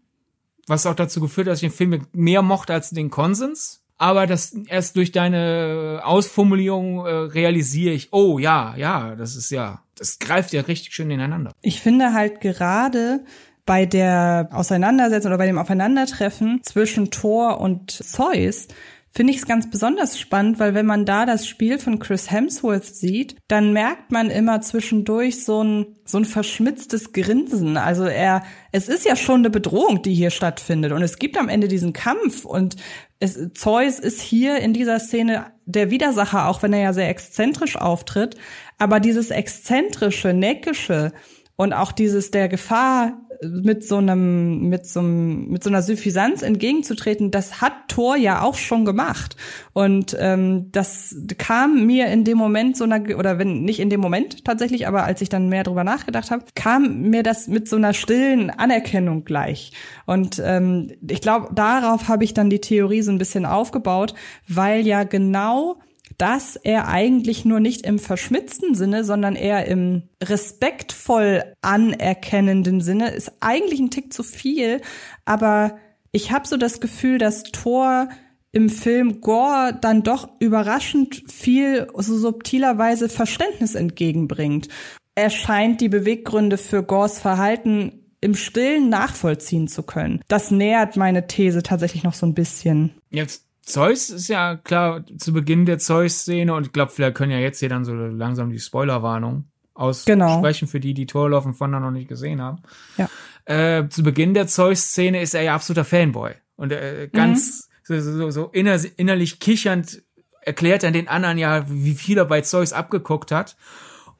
[0.68, 3.81] was auch dazu geführt hat, dass ich den Film mehr mochte als den Konsens.
[3.98, 9.82] Aber das erst durch deine Ausformulierung äh, realisiere ich, oh ja, ja, das ist ja,
[9.96, 11.52] das greift ja richtig schön ineinander.
[11.62, 13.24] Ich finde halt gerade
[13.64, 18.66] bei der Auseinandersetzung oder bei dem Aufeinandertreffen zwischen Thor und Zeus
[19.14, 22.86] finde ich es ganz besonders spannend, weil wenn man da das Spiel von Chris Hemsworth
[22.86, 27.76] sieht, dann merkt man immer zwischendurch so ein, so ein verschmitztes Grinsen.
[27.76, 30.92] Also er, es ist ja schon eine Bedrohung, die hier stattfindet.
[30.92, 32.76] Und es gibt am Ende diesen Kampf und
[33.22, 37.76] es, Zeus ist hier in dieser Szene der Widersacher, auch wenn er ja sehr exzentrisch
[37.76, 38.36] auftritt.
[38.78, 41.12] Aber dieses exzentrische, neckische
[41.56, 46.42] und auch dieses der Gefahr mit so einem, mit so einem, mit so einer Suffisanz
[46.42, 49.36] entgegenzutreten, das hat Thor ja auch schon gemacht.
[49.72, 54.00] Und ähm, das kam mir in dem Moment so einer, oder wenn nicht in dem
[54.00, 57.76] Moment tatsächlich, aber als ich dann mehr drüber nachgedacht habe, kam mir das mit so
[57.76, 59.72] einer stillen Anerkennung gleich.
[60.06, 64.14] Und ähm, ich glaube, darauf habe ich dann die Theorie so ein bisschen aufgebaut,
[64.46, 65.80] weil ja genau
[66.22, 73.32] dass er eigentlich nur nicht im verschmitzten Sinne, sondern eher im respektvoll anerkennenden Sinne ist
[73.40, 74.82] eigentlich ein Tick zu viel,
[75.24, 75.78] aber
[76.12, 78.08] ich habe so das Gefühl, dass Thor
[78.52, 84.68] im Film Gore dann doch überraschend viel so subtilerweise Verständnis entgegenbringt.
[85.16, 90.20] Er scheint die Beweggründe für Gores Verhalten im Stillen nachvollziehen zu können.
[90.28, 92.92] Das nähert meine These tatsächlich noch so ein bisschen.
[93.10, 97.38] Jetzt Zeus ist ja klar zu Beginn der Zeus-Szene und ich glaube, vielleicht können ja
[97.38, 99.44] jetzt hier dann so langsam die Spoilerwarnung
[99.74, 100.70] aussprechen genau.
[100.70, 102.62] für die, die Torlauf und Fonda noch nicht gesehen haben.
[102.96, 103.08] Ja.
[103.44, 108.00] Äh, zu Beginn der Zeus-Szene ist er ja absoluter Fanboy und äh, ganz mhm.
[108.00, 110.02] so, so, so inner, innerlich kichernd
[110.40, 113.56] erklärt er den anderen ja, wie viel er bei Zeus abgeguckt hat.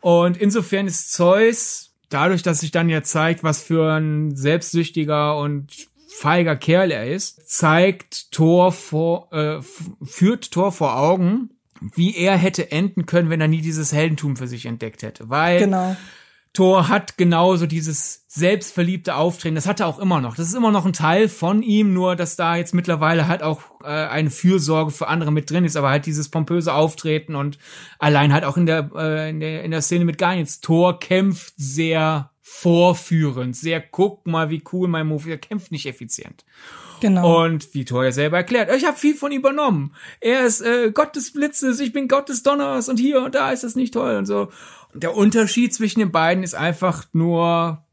[0.01, 5.73] Und insofern ist Zeus dadurch, dass sich dann ja zeigt, was für ein selbstsüchtiger und
[6.13, 9.61] feiger Kerl er ist, zeigt Thor vor, äh,
[10.05, 14.47] führt Thor vor Augen, wie er hätte enden können, wenn er nie dieses Heldentum für
[14.47, 15.29] sich entdeckt hätte.
[15.29, 15.97] Weil genau.
[16.53, 19.55] Thor hat genauso dieses selbstverliebte Auftreten.
[19.55, 20.37] Das hat er auch immer noch.
[20.37, 23.63] Das ist immer noch ein Teil von ihm, nur dass da jetzt mittlerweile halt auch
[23.83, 27.59] äh, eine Fürsorge für andere mit drin ist, aber halt dieses pompöse Auftreten und
[27.99, 30.61] allein halt auch in der, äh, in der, in der Szene mit Garnitz.
[30.61, 36.45] Thor kämpft sehr vorführend, sehr guck mal, wie cool mein Move, er kämpft nicht effizient.
[37.01, 37.45] Genau.
[37.45, 39.95] Und wie Thor ja selber erklärt, ich habe viel von ihm übernommen.
[40.21, 43.51] Er ist äh, Gott des Blitzes, ich bin Gott des Donners und hier und da
[43.51, 44.51] ist das nicht toll und so.
[44.93, 47.85] Und der Unterschied zwischen den beiden ist einfach nur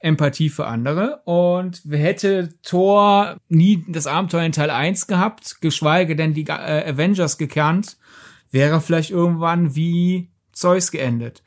[0.00, 1.20] Empathie für andere.
[1.24, 7.38] Und hätte Thor nie das Abenteuer in Teil 1 gehabt, geschweige denn die äh, Avengers
[7.38, 7.98] gekannt,
[8.50, 11.42] wäre vielleicht irgendwann wie Zeus geendet.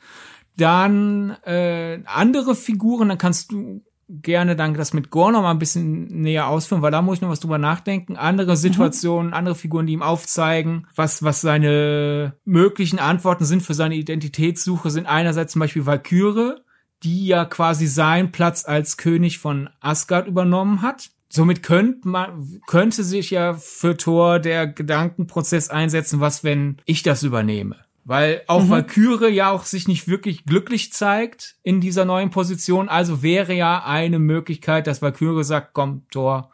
[0.57, 5.59] Dann äh, andere Figuren, dann kannst du gerne dann das mit Gore noch mal ein
[5.59, 8.17] bisschen näher ausführen, weil da muss ich noch was drüber nachdenken.
[8.17, 9.33] Andere Situationen, mhm.
[9.33, 15.05] andere Figuren, die ihm aufzeigen, was, was seine möglichen Antworten sind für seine Identitätssuche, sind
[15.05, 16.55] einerseits zum Beispiel Valkyrie,
[17.03, 21.09] die ja quasi seinen Platz als König von Asgard übernommen hat.
[21.29, 27.23] Somit könnte man, könnte sich ja für Thor der Gedankenprozess einsetzen, was wenn ich das
[27.23, 27.77] übernehme?
[28.03, 28.69] Weil auch mhm.
[28.69, 32.89] Valkyrie ja auch sich nicht wirklich glücklich zeigt in dieser neuen Position.
[32.89, 36.49] Also wäre ja eine Möglichkeit, dass Valkyrie sagt, komm, Thor,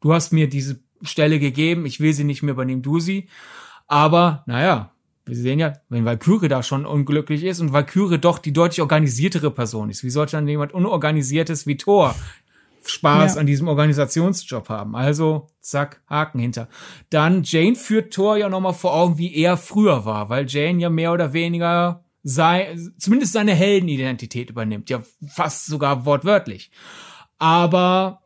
[0.00, 3.28] du hast mir diese Stelle gegeben, ich will sie nicht mehr übernehmen, du sie.
[3.86, 4.92] Aber, naja,
[5.24, 9.50] wir sehen ja, wenn Valkyrie da schon unglücklich ist und Valkyrie doch die deutlich organisiertere
[9.50, 12.14] Person ist, wie sollte dann jemand unorganisiertes wie Thor
[12.84, 13.40] Spaß ja.
[13.40, 14.94] an diesem Organisationsjob haben.
[14.94, 16.68] Also, zack, Haken hinter.
[17.10, 20.90] Dann Jane führt Thor ja nochmal vor Augen, wie er früher war, weil Jane ja
[20.90, 26.70] mehr oder weniger sei, zumindest seine Heldenidentität übernimmt, ja fast sogar wortwörtlich.
[27.38, 28.22] Aber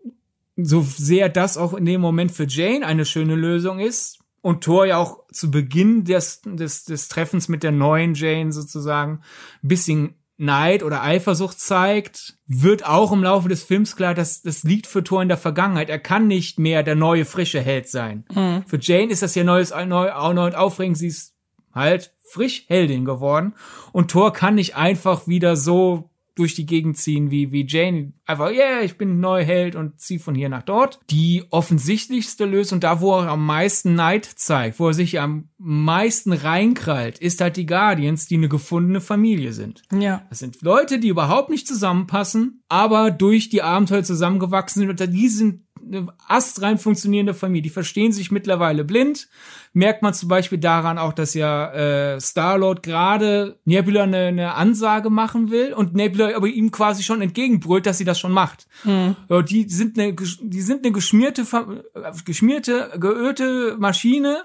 [0.56, 4.86] so sehr das auch in dem Moment für Jane eine schöne Lösung ist und Thor
[4.86, 9.20] ja auch zu Beginn des, des, des Treffens mit der neuen Jane sozusagen
[9.62, 14.64] ein bisschen Neid oder Eifersucht zeigt, wird auch im Laufe des Films klar, dass das
[14.64, 15.90] liegt für Thor in der Vergangenheit.
[15.90, 18.24] Er kann nicht mehr der neue, frische Held sein.
[18.34, 18.64] Mhm.
[18.66, 20.98] Für Jane ist das ja neues, neu, neu und aufregend.
[20.98, 21.34] Sie ist
[21.74, 23.54] halt frisch Heldin geworden.
[23.92, 28.12] Und Thor kann nicht einfach wieder so durch die Gegend ziehen wie, wie Jane.
[28.26, 31.00] Einfach, yeah, ich bin Neuheld und zieh von hier nach dort.
[31.10, 36.32] Die offensichtlichste Lösung, da wo er am meisten Neid zeigt, wo er sich am meisten
[36.32, 39.82] reinkrallt, ist halt die Guardians, die eine gefundene Familie sind.
[39.92, 40.26] Ja.
[40.30, 45.28] Das sind Leute, die überhaupt nicht zusammenpassen, aber durch die Abenteuer zusammengewachsen sind und die
[45.28, 47.62] sind eine astrein funktionierende Familie.
[47.62, 49.28] Die verstehen sich mittlerweile blind.
[49.72, 55.10] Merkt man zum Beispiel daran auch, dass ja äh, Star-Lord gerade Nebula eine, eine Ansage
[55.10, 58.66] machen will und Nebula aber ihm quasi schon entgegenbrüllt, dass sie das schon macht.
[58.84, 59.16] Mhm.
[59.48, 61.44] Die sind eine, die sind eine geschmierte,
[62.24, 64.44] geschmierte, geölte Maschine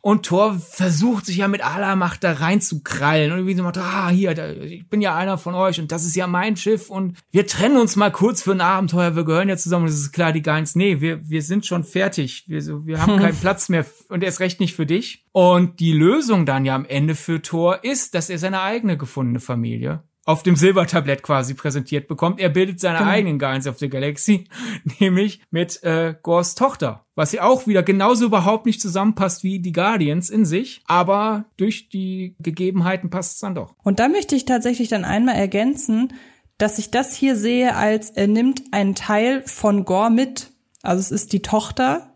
[0.00, 4.08] und Thor versucht sich ja mit aller Macht da reinzukrallen und irgendwie so macht, ah,
[4.08, 7.46] hier, ich bin ja einer von euch und das ist ja mein Schiff und wir
[7.46, 9.84] trennen uns mal kurz für ein Abenteuer, wir gehören ja zusammen.
[9.84, 12.44] Und es ist klar, die Geins, nee, wir, wir sind schon fertig.
[12.48, 15.24] Wir, so, wir haben keinen Platz mehr und erst recht nicht für dich.
[15.32, 19.40] Und die Lösung dann ja am Ende für Thor ist, dass er seine eigene gefundene
[19.40, 22.38] Familie auf dem Silbertablett quasi präsentiert bekommt.
[22.38, 23.10] Er bildet seine genau.
[23.10, 24.44] eigenen Guardians of the Galaxy,
[25.00, 29.72] nämlich mit äh, Gors Tochter, was ja auch wieder genauso überhaupt nicht zusammenpasst wie die
[29.72, 33.74] Guardians in sich, aber durch die Gegebenheiten passt es dann doch.
[33.82, 36.12] Und da möchte ich tatsächlich dann einmal ergänzen,
[36.58, 40.50] dass ich das hier sehe als er nimmt einen Teil von Gore mit.
[40.82, 42.07] Also es ist die Tochter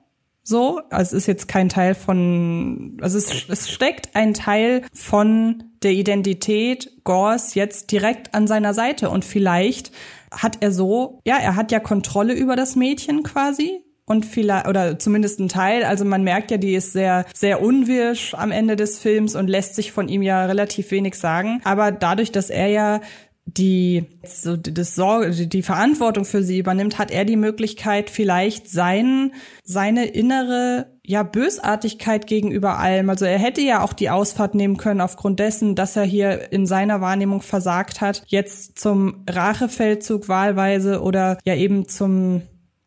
[0.43, 5.65] so, also es ist jetzt kein Teil von, also es, es steckt ein Teil von
[5.83, 9.11] der Identität Gors jetzt direkt an seiner Seite.
[9.11, 9.93] Und vielleicht
[10.33, 13.85] hat er so, ja, er hat ja Kontrolle über das Mädchen quasi.
[14.05, 18.35] Und vielleicht oder zumindest ein Teil, also man merkt ja, die ist sehr sehr unwirsch
[18.35, 22.33] am Ende des Films und lässt sich von ihm ja relativ wenig sagen, aber dadurch,
[22.33, 23.01] dass er ja
[23.45, 29.33] die so das Sorge, die Verantwortung für sie übernimmt, hat er die Möglichkeit, vielleicht sein,
[29.65, 33.11] seine innere ja Bösartigkeit gegenüber allem.
[33.11, 36.67] Also er hätte ja auch die Ausfahrt nehmen können aufgrund dessen, dass er hier in
[36.67, 42.43] seiner Wahrnehmung versagt hat, jetzt zum Rachefeldzug wahlweise oder ja eben zum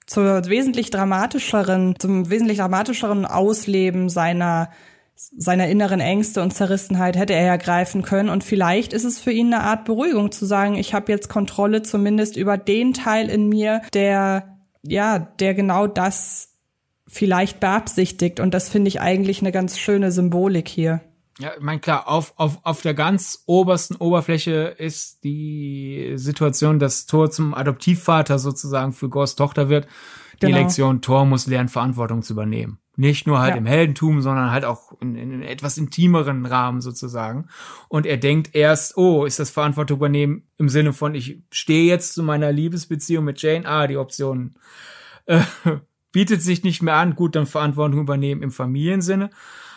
[0.07, 4.69] zur wesentlich dramatischeren, zum wesentlich dramatischeren Ausleben seiner
[5.15, 8.29] seiner inneren Ängste und Zerrissenheit hätte er ja greifen können.
[8.29, 11.83] Und vielleicht ist es für ihn eine Art Beruhigung zu sagen, ich habe jetzt Kontrolle
[11.83, 16.49] zumindest über den Teil in mir, der, ja, der genau das
[17.07, 18.39] vielleicht beabsichtigt.
[18.39, 21.01] Und das finde ich eigentlich eine ganz schöne Symbolik hier.
[21.39, 27.05] Ja, ich meine, klar, auf, auf, auf der ganz obersten Oberfläche ist die Situation, dass
[27.07, 29.87] Thor zum Adoptivvater sozusagen für Gors Tochter wird.
[30.41, 30.59] Die genau.
[30.59, 32.79] Lektion, Thor muss lernen, Verantwortung zu übernehmen.
[32.97, 33.57] Nicht nur halt ja.
[33.57, 37.47] im Heldentum, sondern halt auch in, in, etwas intimeren Rahmen sozusagen.
[37.89, 42.13] Und er denkt erst, oh, ist das Verantwortung übernehmen im Sinne von, ich stehe jetzt
[42.13, 43.67] zu meiner Liebesbeziehung mit Jane.
[43.67, 44.55] Ah, die Option
[45.25, 45.41] äh,
[46.11, 47.15] bietet sich nicht mehr an.
[47.15, 49.29] Gut, dann Verantwortung übernehmen im Familiensinne.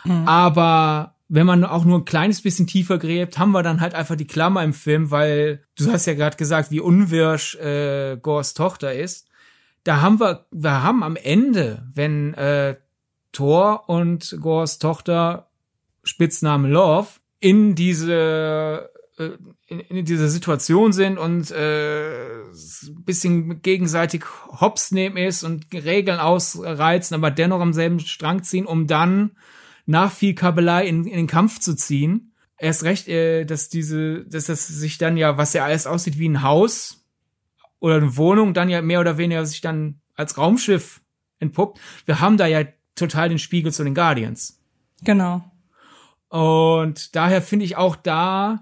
[0.05, 0.27] Mhm.
[0.27, 4.15] Aber wenn man auch nur ein kleines bisschen tiefer gräbt, haben wir dann halt einfach
[4.15, 8.93] die Klammer im Film, weil du hast ja gerade gesagt, wie unwirsch äh, Gors Tochter
[8.93, 9.27] ist.
[9.83, 12.75] Da haben wir, wir haben am Ende, wenn äh,
[13.31, 15.49] Thor und Gors Tochter
[16.03, 17.07] Spitzname Love
[17.39, 19.31] in diese äh,
[19.67, 22.11] in, in dieser Situation sind und äh,
[23.05, 28.87] bisschen gegenseitig Hops nehmen ist und Regeln ausreizen, aber dennoch am selben Strang ziehen, um
[28.87, 29.31] dann
[29.85, 32.33] nach viel Kabelei in, in den Kampf zu ziehen.
[32.57, 36.29] Erst recht, äh, dass diese, dass das sich dann ja, was ja alles aussieht wie
[36.29, 37.05] ein Haus
[37.79, 41.01] oder eine Wohnung, dann ja mehr oder weniger sich dann als Raumschiff
[41.39, 41.79] entpuppt.
[42.05, 42.63] Wir haben da ja
[42.99, 44.59] total den Spiegel zu den Guardians.
[45.03, 45.43] Genau.
[46.29, 48.59] Und daher finde ich auch da,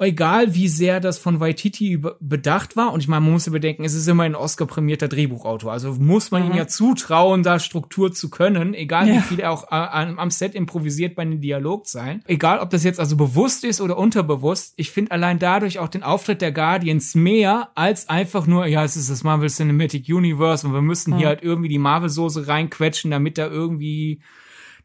[0.00, 3.84] egal wie sehr das von Waititi bedacht war, und ich meine, man muss ja bedenken,
[3.84, 6.52] es ist immer ein Oscar-prämierter Drehbuchautor, also muss man mhm.
[6.52, 9.14] ihm ja zutrauen, da Struktur zu können, egal ja.
[9.14, 12.24] wie viel er auch äh, am Set improvisiert bei den Dialogzeilen.
[12.26, 16.02] Egal, ob das jetzt also bewusst ist oder unterbewusst, ich finde allein dadurch auch den
[16.02, 20.72] Auftritt der Guardians mehr als einfach nur, ja, es ist das Marvel Cinematic Universe und
[20.72, 21.18] wir müssen mhm.
[21.18, 24.20] hier halt irgendwie die Marvel-Soße reinquetschen, damit da irgendwie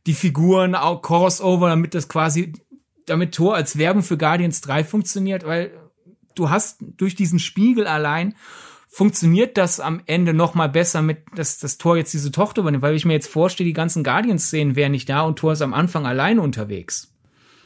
[0.06, 2.54] die Figuren auch Crossover, damit das quasi
[3.06, 5.72] damit Tor als Werbung für Guardians 3 funktioniert, weil
[6.36, 8.36] du hast durch diesen Spiegel allein
[8.88, 12.82] funktioniert das am Ende noch mal besser mit, dass das Tor jetzt diese Tochter übernimmt,
[12.82, 15.74] weil ich mir jetzt vorstelle, die ganzen Guardians-Szenen wären nicht da und Tor ist am
[15.74, 17.14] Anfang allein unterwegs.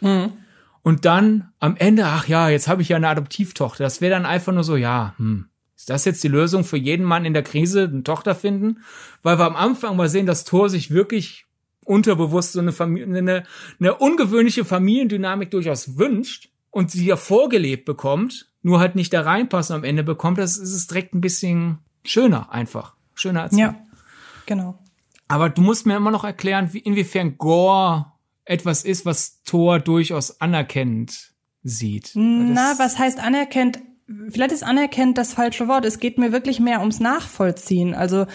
[0.02, 0.34] Mhm.
[0.82, 3.84] Und dann am Ende, ach ja, jetzt habe ich ja eine Adoptivtochter.
[3.84, 7.06] Das wäre dann einfach nur so, ja, hm, ist das jetzt die Lösung für jeden
[7.06, 8.80] Mann in der Krise, eine Tochter finden?
[9.22, 11.46] Weil wir am Anfang mal sehen, dass Tor sich wirklich
[11.90, 13.44] unterbewusst so eine, Familie, eine,
[13.80, 19.76] eine ungewöhnliche Familiendynamik durchaus wünscht und sie ja vorgelebt bekommt, nur halt nicht da reinpassen
[19.76, 22.94] am Ende bekommt, das ist es direkt ein bisschen schöner einfach.
[23.16, 23.58] Schöner als.
[23.58, 23.76] Ja,
[24.46, 24.78] genau.
[25.28, 28.06] Aber du musst mir immer noch erklären, wie, inwiefern Gore
[28.46, 31.32] etwas ist, was Thor durchaus anerkennend
[31.64, 32.12] sieht.
[32.14, 33.80] Na, was heißt anerkennt?
[34.30, 35.86] Vielleicht ist anerkennt das falsche Wort.
[35.86, 37.94] Es geht mir wirklich mehr ums Nachvollziehen.
[37.94, 38.26] Also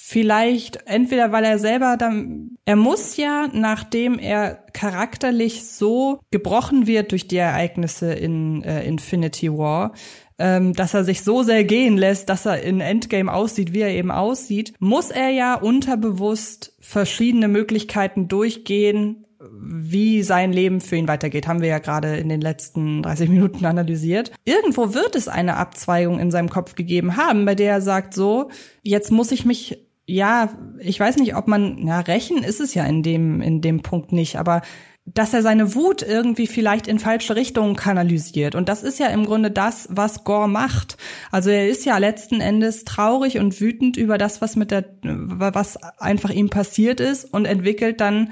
[0.00, 7.10] vielleicht entweder weil er selber dann, er muss ja, nachdem er charakterlich so gebrochen wird
[7.10, 9.92] durch die Ereignisse in äh, Infinity War,
[10.38, 13.90] ähm, dass er sich so sehr gehen lässt, dass er in Endgame aussieht, wie er
[13.90, 21.48] eben aussieht, muss er ja unterbewusst verschiedene Möglichkeiten durchgehen, wie sein Leben für ihn weitergeht,
[21.48, 24.30] haben wir ja gerade in den letzten 30 Minuten analysiert.
[24.44, 28.50] Irgendwo wird es eine Abzweigung in seinem Kopf gegeben haben, bei der er sagt so,
[28.82, 30.48] jetzt muss ich mich ja,
[30.78, 34.10] ich weiß nicht, ob man, ja, rächen ist es ja in dem, in dem Punkt
[34.10, 34.62] nicht, aber
[35.04, 38.54] dass er seine Wut irgendwie vielleicht in falsche Richtungen kanalisiert.
[38.54, 40.96] Und das ist ja im Grunde das, was Gore macht.
[41.30, 45.76] Also er ist ja letzten Endes traurig und wütend über das, was mit der, was
[45.98, 48.30] einfach ihm passiert ist und entwickelt dann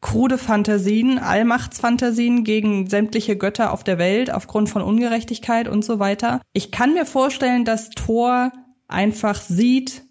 [0.00, 6.40] krude Fantasien, Allmachtsfantasien gegen sämtliche Götter auf der Welt aufgrund von Ungerechtigkeit und so weiter.
[6.52, 8.52] Ich kann mir vorstellen, dass Thor
[8.86, 10.05] einfach sieht,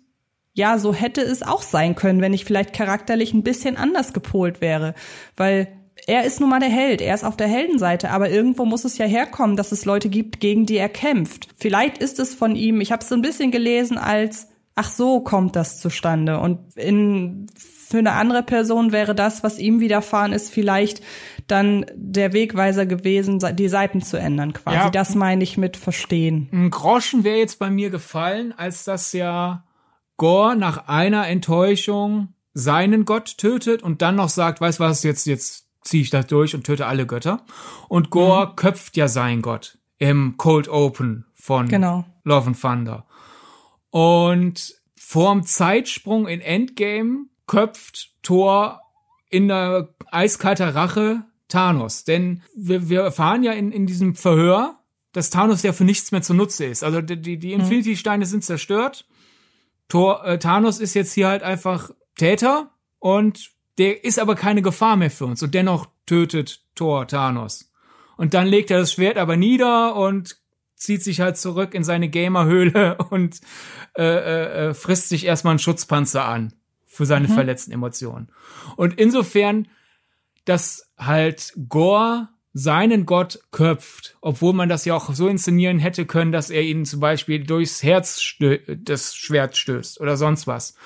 [0.55, 4.61] ja, so hätte es auch sein können, wenn ich vielleicht charakterlich ein bisschen anders gepolt
[4.61, 4.95] wäre,
[5.35, 5.67] weil
[6.07, 8.97] er ist nun mal der Held, er ist auf der Heldenseite, aber irgendwo muss es
[8.97, 11.49] ja herkommen, dass es Leute gibt, gegen die er kämpft.
[11.57, 15.21] Vielleicht ist es von ihm, ich habe es so ein bisschen gelesen als ach so
[15.21, 20.51] kommt das zustande und in für eine andere Person wäre das, was ihm widerfahren ist,
[20.51, 21.01] vielleicht
[21.47, 24.77] dann der Wegweiser gewesen, die Seiten zu ändern quasi.
[24.77, 26.49] Ja, das meine ich mit verstehen.
[26.51, 29.63] Ein Groschen wäre jetzt bei mir gefallen, als das ja
[30.17, 35.67] Gore nach einer Enttäuschung seinen Gott tötet und dann noch sagt, weißt was, jetzt, jetzt
[35.81, 37.45] ziehe ich das durch und töte alle Götter.
[37.89, 38.55] Und Gore mhm.
[38.55, 42.05] köpft ja seinen Gott im Cold Open von genau.
[42.23, 43.05] Love and Thunder.
[43.91, 48.81] Und vorm Zeitsprung in Endgame köpft Thor
[49.29, 52.05] in der eiskalter Rache Thanos.
[52.05, 54.79] Denn wir, wir erfahren ja in, in diesem Verhör,
[55.11, 56.83] dass Thanos ja für nichts mehr zunutze ist.
[56.83, 57.61] Also die, die mhm.
[57.61, 59.05] Infinity-Steine sind zerstört
[59.87, 64.95] Thor, äh, Thanos ist jetzt hier halt einfach Täter und der ist aber keine Gefahr
[64.95, 67.71] mehr für uns und dennoch tötet Thor Thanos.
[68.17, 70.37] Und dann legt er das Schwert aber nieder und
[70.75, 73.39] zieht sich halt zurück in seine Gamerhöhle und
[73.97, 76.53] äh, äh, äh, frisst sich erstmal einen Schutzpanzer an
[76.85, 77.33] für seine mhm.
[77.33, 78.29] verletzten Emotionen.
[78.77, 79.67] Und insofern,
[80.45, 86.31] dass halt Gore seinen Gott köpft, obwohl man das ja auch so inszenieren hätte können,
[86.31, 90.77] dass er ihn zum Beispiel durchs Herz des Schwert stößt oder sonst was.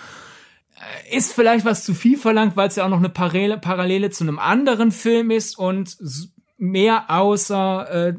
[0.76, 4.10] Äh, ist vielleicht was zu viel verlangt, weil es ja auch noch eine Parallele, Parallele
[4.10, 5.96] zu einem anderen Film ist und
[6.58, 8.14] mehr außer äh,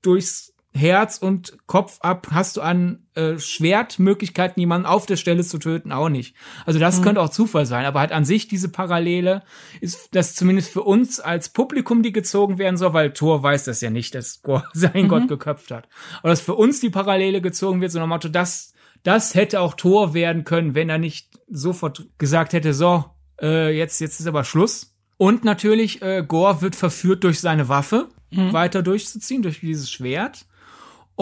[0.00, 5.58] durchs Herz und Kopf ab hast du an äh, Schwertmöglichkeiten, jemanden auf der Stelle zu
[5.58, 6.34] töten, auch nicht.
[6.64, 7.04] Also das mhm.
[7.04, 9.42] könnte auch Zufall sein, aber halt an sich diese Parallele
[9.82, 13.82] ist das zumindest für uns als Publikum, die gezogen werden soll, weil Thor weiß das
[13.82, 15.08] ja nicht, dass Gott sein mhm.
[15.08, 15.88] Gott geköpft hat.
[16.20, 19.74] Aber dass für uns die Parallele gezogen wird, so nach Motto, das, das hätte auch
[19.74, 23.04] Thor werden können, wenn er nicht sofort gesagt hätte, so,
[23.42, 24.96] äh, jetzt, jetzt ist aber Schluss.
[25.18, 28.54] Und natürlich, äh, Gore wird verführt durch seine Waffe, mhm.
[28.54, 30.46] weiter durchzuziehen, durch dieses Schwert.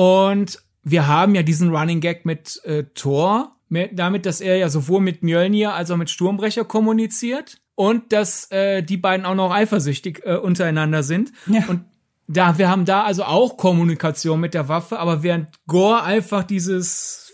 [0.01, 4.71] Und wir haben ja diesen Running Gag mit äh, Thor, mit, damit, dass er ja
[4.71, 9.53] sowohl mit Mjölnir als auch mit Sturmbrecher kommuniziert und dass äh, die beiden auch noch
[9.53, 11.33] eifersüchtig äh, untereinander sind.
[11.47, 11.67] Ja.
[11.69, 11.85] Und
[12.29, 17.31] da, wir haben da also auch Kommunikation mit der Waffe, aber während Gore einfach dieses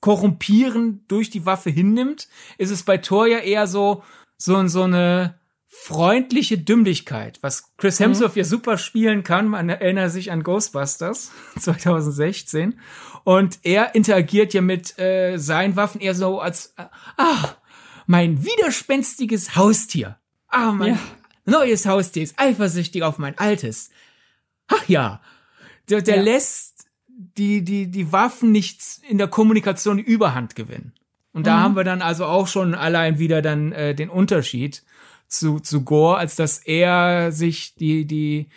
[0.00, 2.26] Korrumpieren durch die Waffe hinnimmt,
[2.56, 4.02] ist es bei Thor ja eher so,
[4.38, 5.34] so, so eine
[5.74, 8.04] freundliche Dümmlichkeit, was Chris mhm.
[8.04, 8.40] Hemsworth mhm.
[8.40, 9.48] ja super spielen kann.
[9.48, 12.78] Man erinnert sich an Ghostbusters 2016.
[13.24, 16.84] Und er interagiert ja mit äh, seinen Waffen eher so als, äh,
[17.16, 17.56] ah,
[18.06, 20.18] mein widerspenstiges Haustier.
[20.48, 21.00] Ah, mein ja.
[21.46, 23.90] neues Haustier ist eifersüchtig auf mein altes.
[24.68, 25.22] Ach ja,
[25.88, 26.22] der, der ja.
[26.22, 30.92] lässt die, die, die Waffen nicht in der Kommunikation Überhand gewinnen.
[31.32, 31.62] Und da mhm.
[31.62, 34.82] haben wir dann also auch schon allein wieder dann äh, den Unterschied
[35.32, 38.48] zu, zu Gore, als dass er sich die, die,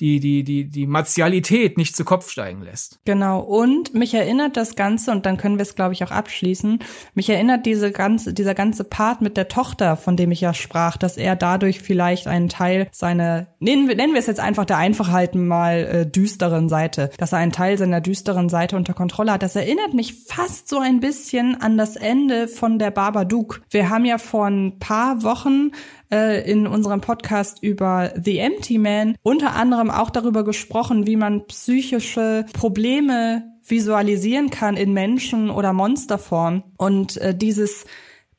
[0.00, 3.00] die, die, die, die Martialität nicht zu Kopf steigen lässt.
[3.04, 3.40] Genau.
[3.40, 6.78] Und mich erinnert das Ganze, und dann können wir es, glaube ich, auch abschließen,
[7.14, 10.96] mich erinnert diese ganze, dieser ganze Part mit der Tochter, von dem ich ja sprach,
[10.96, 14.78] dass er dadurch vielleicht einen Teil seiner, nennen wir, nennen wir es jetzt einfach der
[14.78, 19.42] Einfachheit mal äh, düsteren Seite, dass er einen Teil seiner düsteren Seite unter Kontrolle hat.
[19.42, 23.62] Das erinnert mich fast so ein bisschen an das Ende von der Babadook.
[23.70, 25.72] Wir haben ja vor ein paar Wochen
[26.10, 31.46] äh, in unserem Podcast über The Empty Man unter anderem auch darüber gesprochen, wie man
[31.46, 36.64] psychische Probleme visualisieren kann in Menschen oder Monsterform.
[36.76, 37.84] Und äh, dieses,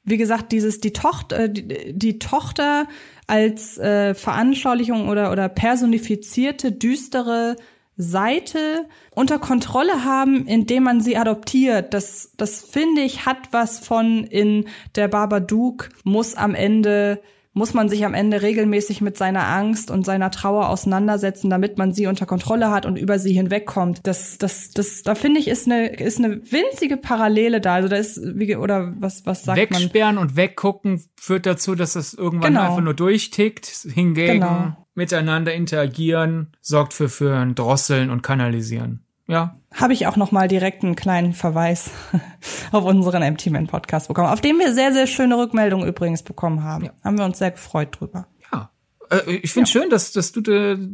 [0.03, 2.87] wie gesagt, dieses die Tochter, äh, die, die Tochter
[3.27, 7.55] als äh, Veranschaulichung oder oder personifizierte düstere
[7.95, 11.93] Seite unter Kontrolle haben, indem man sie adoptiert.
[11.93, 17.21] Das, das finde ich, hat was von in der Babadook muss am Ende
[17.53, 21.93] muss man sich am Ende regelmäßig mit seiner Angst und seiner Trauer auseinandersetzen, damit man
[21.93, 24.01] sie unter Kontrolle hat und über sie hinwegkommt.
[24.03, 27.75] Das, das, das, da finde ich, ist eine, ist eine winzige Parallele da.
[27.75, 29.81] Also da ist, wie, oder was, was sagt Wegsperren man?
[29.81, 32.69] Wegsperren und weggucken führt dazu, dass es irgendwann genau.
[32.69, 33.65] einfach nur durchtickt.
[33.93, 34.87] Hingegen genau.
[34.93, 39.05] miteinander interagieren sorgt für, für ein Drosseln und Kanalisieren.
[39.29, 39.59] Ja.
[39.75, 41.91] Habe ich auch noch mal direkt einen kleinen Verweis
[42.71, 46.63] auf unseren Empty Man Podcast bekommen, auf dem wir sehr, sehr schöne Rückmeldungen übrigens bekommen
[46.63, 46.85] haben.
[46.85, 46.91] Ja.
[47.03, 48.27] Haben wir uns sehr gefreut drüber.
[48.51, 48.71] Ja.
[49.11, 49.71] Äh, ich finde ja.
[49.71, 50.41] schön, dass, dass du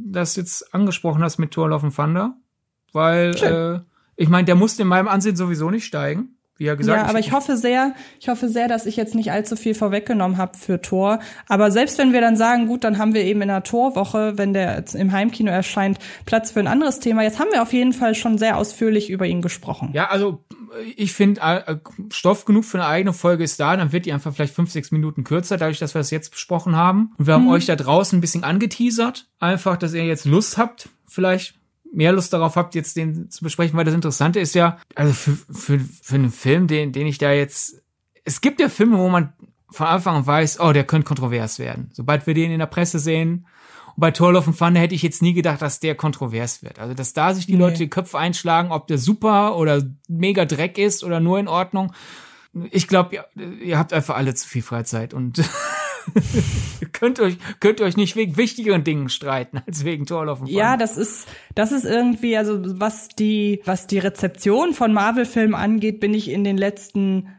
[0.05, 2.36] das jetzt angesprochen hast mit Thor Love Thunder,
[2.91, 3.79] weil äh,
[4.17, 7.20] ich meine, der musste in meinem Ansehen sowieso nicht steigen wie er gesagt Ja, aber
[7.20, 10.82] ich hoffe sehr, ich hoffe sehr, dass ich jetzt nicht allzu viel vorweggenommen habe für
[10.82, 11.20] Tor.
[11.47, 14.53] Aber selbst wenn wir dann sagen, gut, dann haben wir eben in der Torwoche, wenn
[14.53, 17.24] der im Heimkino erscheint, Platz für ein anderes Thema.
[17.24, 19.89] Jetzt haben wir auf jeden Fall schon sehr ausführlich über ihn gesprochen.
[19.93, 20.43] Ja, also
[20.95, 21.78] ich finde, äh,
[22.12, 24.91] Stoff genug für eine eigene Folge ist da, dann wird die einfach vielleicht fünf, sechs
[24.91, 27.14] Minuten kürzer, dadurch, dass wir das jetzt besprochen haben.
[27.18, 27.51] Und wir haben hm.
[27.51, 29.28] euch da draußen ein bisschen angeteasert.
[29.39, 31.56] Einfach, dass ihr jetzt Lust habt, vielleicht
[31.95, 35.37] mehr Lust darauf habt, jetzt den zu besprechen, weil das Interessante ist ja, also für,
[35.53, 37.81] für, für einen Film, den, den ich da jetzt,
[38.23, 39.33] es gibt ja Filme, wo man
[39.69, 41.89] von Anfang an weiß, oh, der könnte kontrovers werden.
[41.93, 43.45] Sobald wir den in der Presse sehen,
[43.95, 46.79] und bei Tour of Thunder hätte ich jetzt nie gedacht, dass der kontrovers wird.
[46.79, 47.59] Also, dass da sich die nee.
[47.59, 51.93] Leute die Köpfe einschlagen, ob der super oder mega Dreck ist oder nur in Ordnung.
[52.71, 53.25] Ich glaube, ihr,
[53.61, 55.41] ihr habt einfach alle zu viel Freizeit und
[56.91, 60.47] könnt euch könnt euch nicht wegen wichtigeren Dingen streiten als wegen Torlaufen.
[60.47, 65.56] Ja, das ist das ist irgendwie also was die was die Rezeption von Marvel Filmen
[65.56, 67.30] angeht, bin ich in den letzten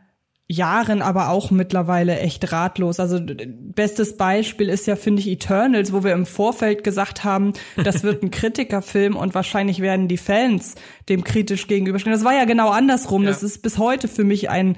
[0.49, 3.01] Jahren aber auch mittlerweile echt ratlos.
[3.01, 7.53] Also bestes Beispiel ist ja, finde ich, Eternals, wo wir im Vorfeld gesagt haben,
[7.83, 10.77] das wird ein Kritikerfilm und wahrscheinlich werden die Fans
[11.09, 12.15] dem kritisch gegenüberstehen.
[12.15, 13.25] Das war ja genau andersrum.
[13.25, 13.31] Ja.
[13.31, 14.77] Das ist bis heute für mich ein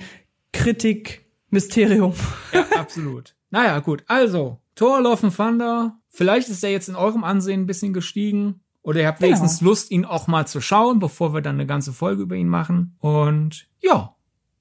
[0.52, 2.14] Kritik-Mysterium.
[2.52, 3.34] Ja, absolut.
[3.50, 4.04] Naja, gut.
[4.06, 5.98] Also, and Thunder.
[6.08, 8.60] Vielleicht ist er jetzt in eurem Ansehen ein bisschen gestiegen.
[8.82, 9.28] Oder ihr habt genau.
[9.28, 12.48] wenigstens Lust, ihn auch mal zu schauen, bevor wir dann eine ganze Folge über ihn
[12.48, 12.96] machen.
[13.00, 14.14] Und ja,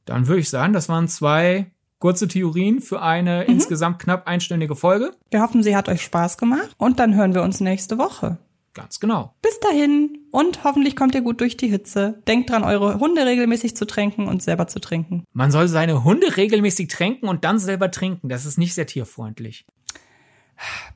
[0.06, 3.54] dann würde ich sagen, das waren zwei kurze Theorien für eine mhm.
[3.54, 5.12] insgesamt knapp einstündige Folge.
[5.32, 8.38] Wir hoffen, sie hat euch Spaß gemacht und dann hören wir uns nächste Woche.
[8.78, 9.34] Ganz genau.
[9.42, 12.22] Bis dahin und hoffentlich kommt ihr gut durch die Hitze.
[12.28, 15.24] Denkt dran, eure Hunde regelmäßig zu tränken und selber zu trinken.
[15.34, 18.30] Man soll seine Hunde regelmäßig tränken und dann selber trinken.
[18.30, 19.66] Das ist nicht sehr tierfreundlich.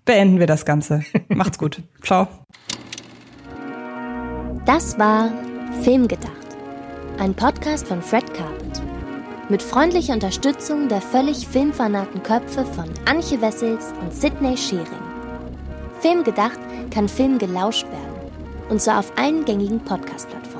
[0.05, 1.03] Beenden wir das Ganze.
[1.27, 1.81] Macht's gut.
[2.03, 2.27] Ciao.
[4.67, 5.33] Das war
[5.81, 6.35] Filmgedacht.
[7.17, 8.79] Ein Podcast von Fred Carpet.
[9.49, 15.10] Mit freundlicher Unterstützung der völlig filmfanaten Köpfe von Anche Wessels und Sidney Schering.
[16.01, 16.59] Filmgedacht
[16.91, 18.31] kann Film gelauscht werden.
[18.69, 20.50] Und zwar auf allen gängigen Podcast-Plattformen.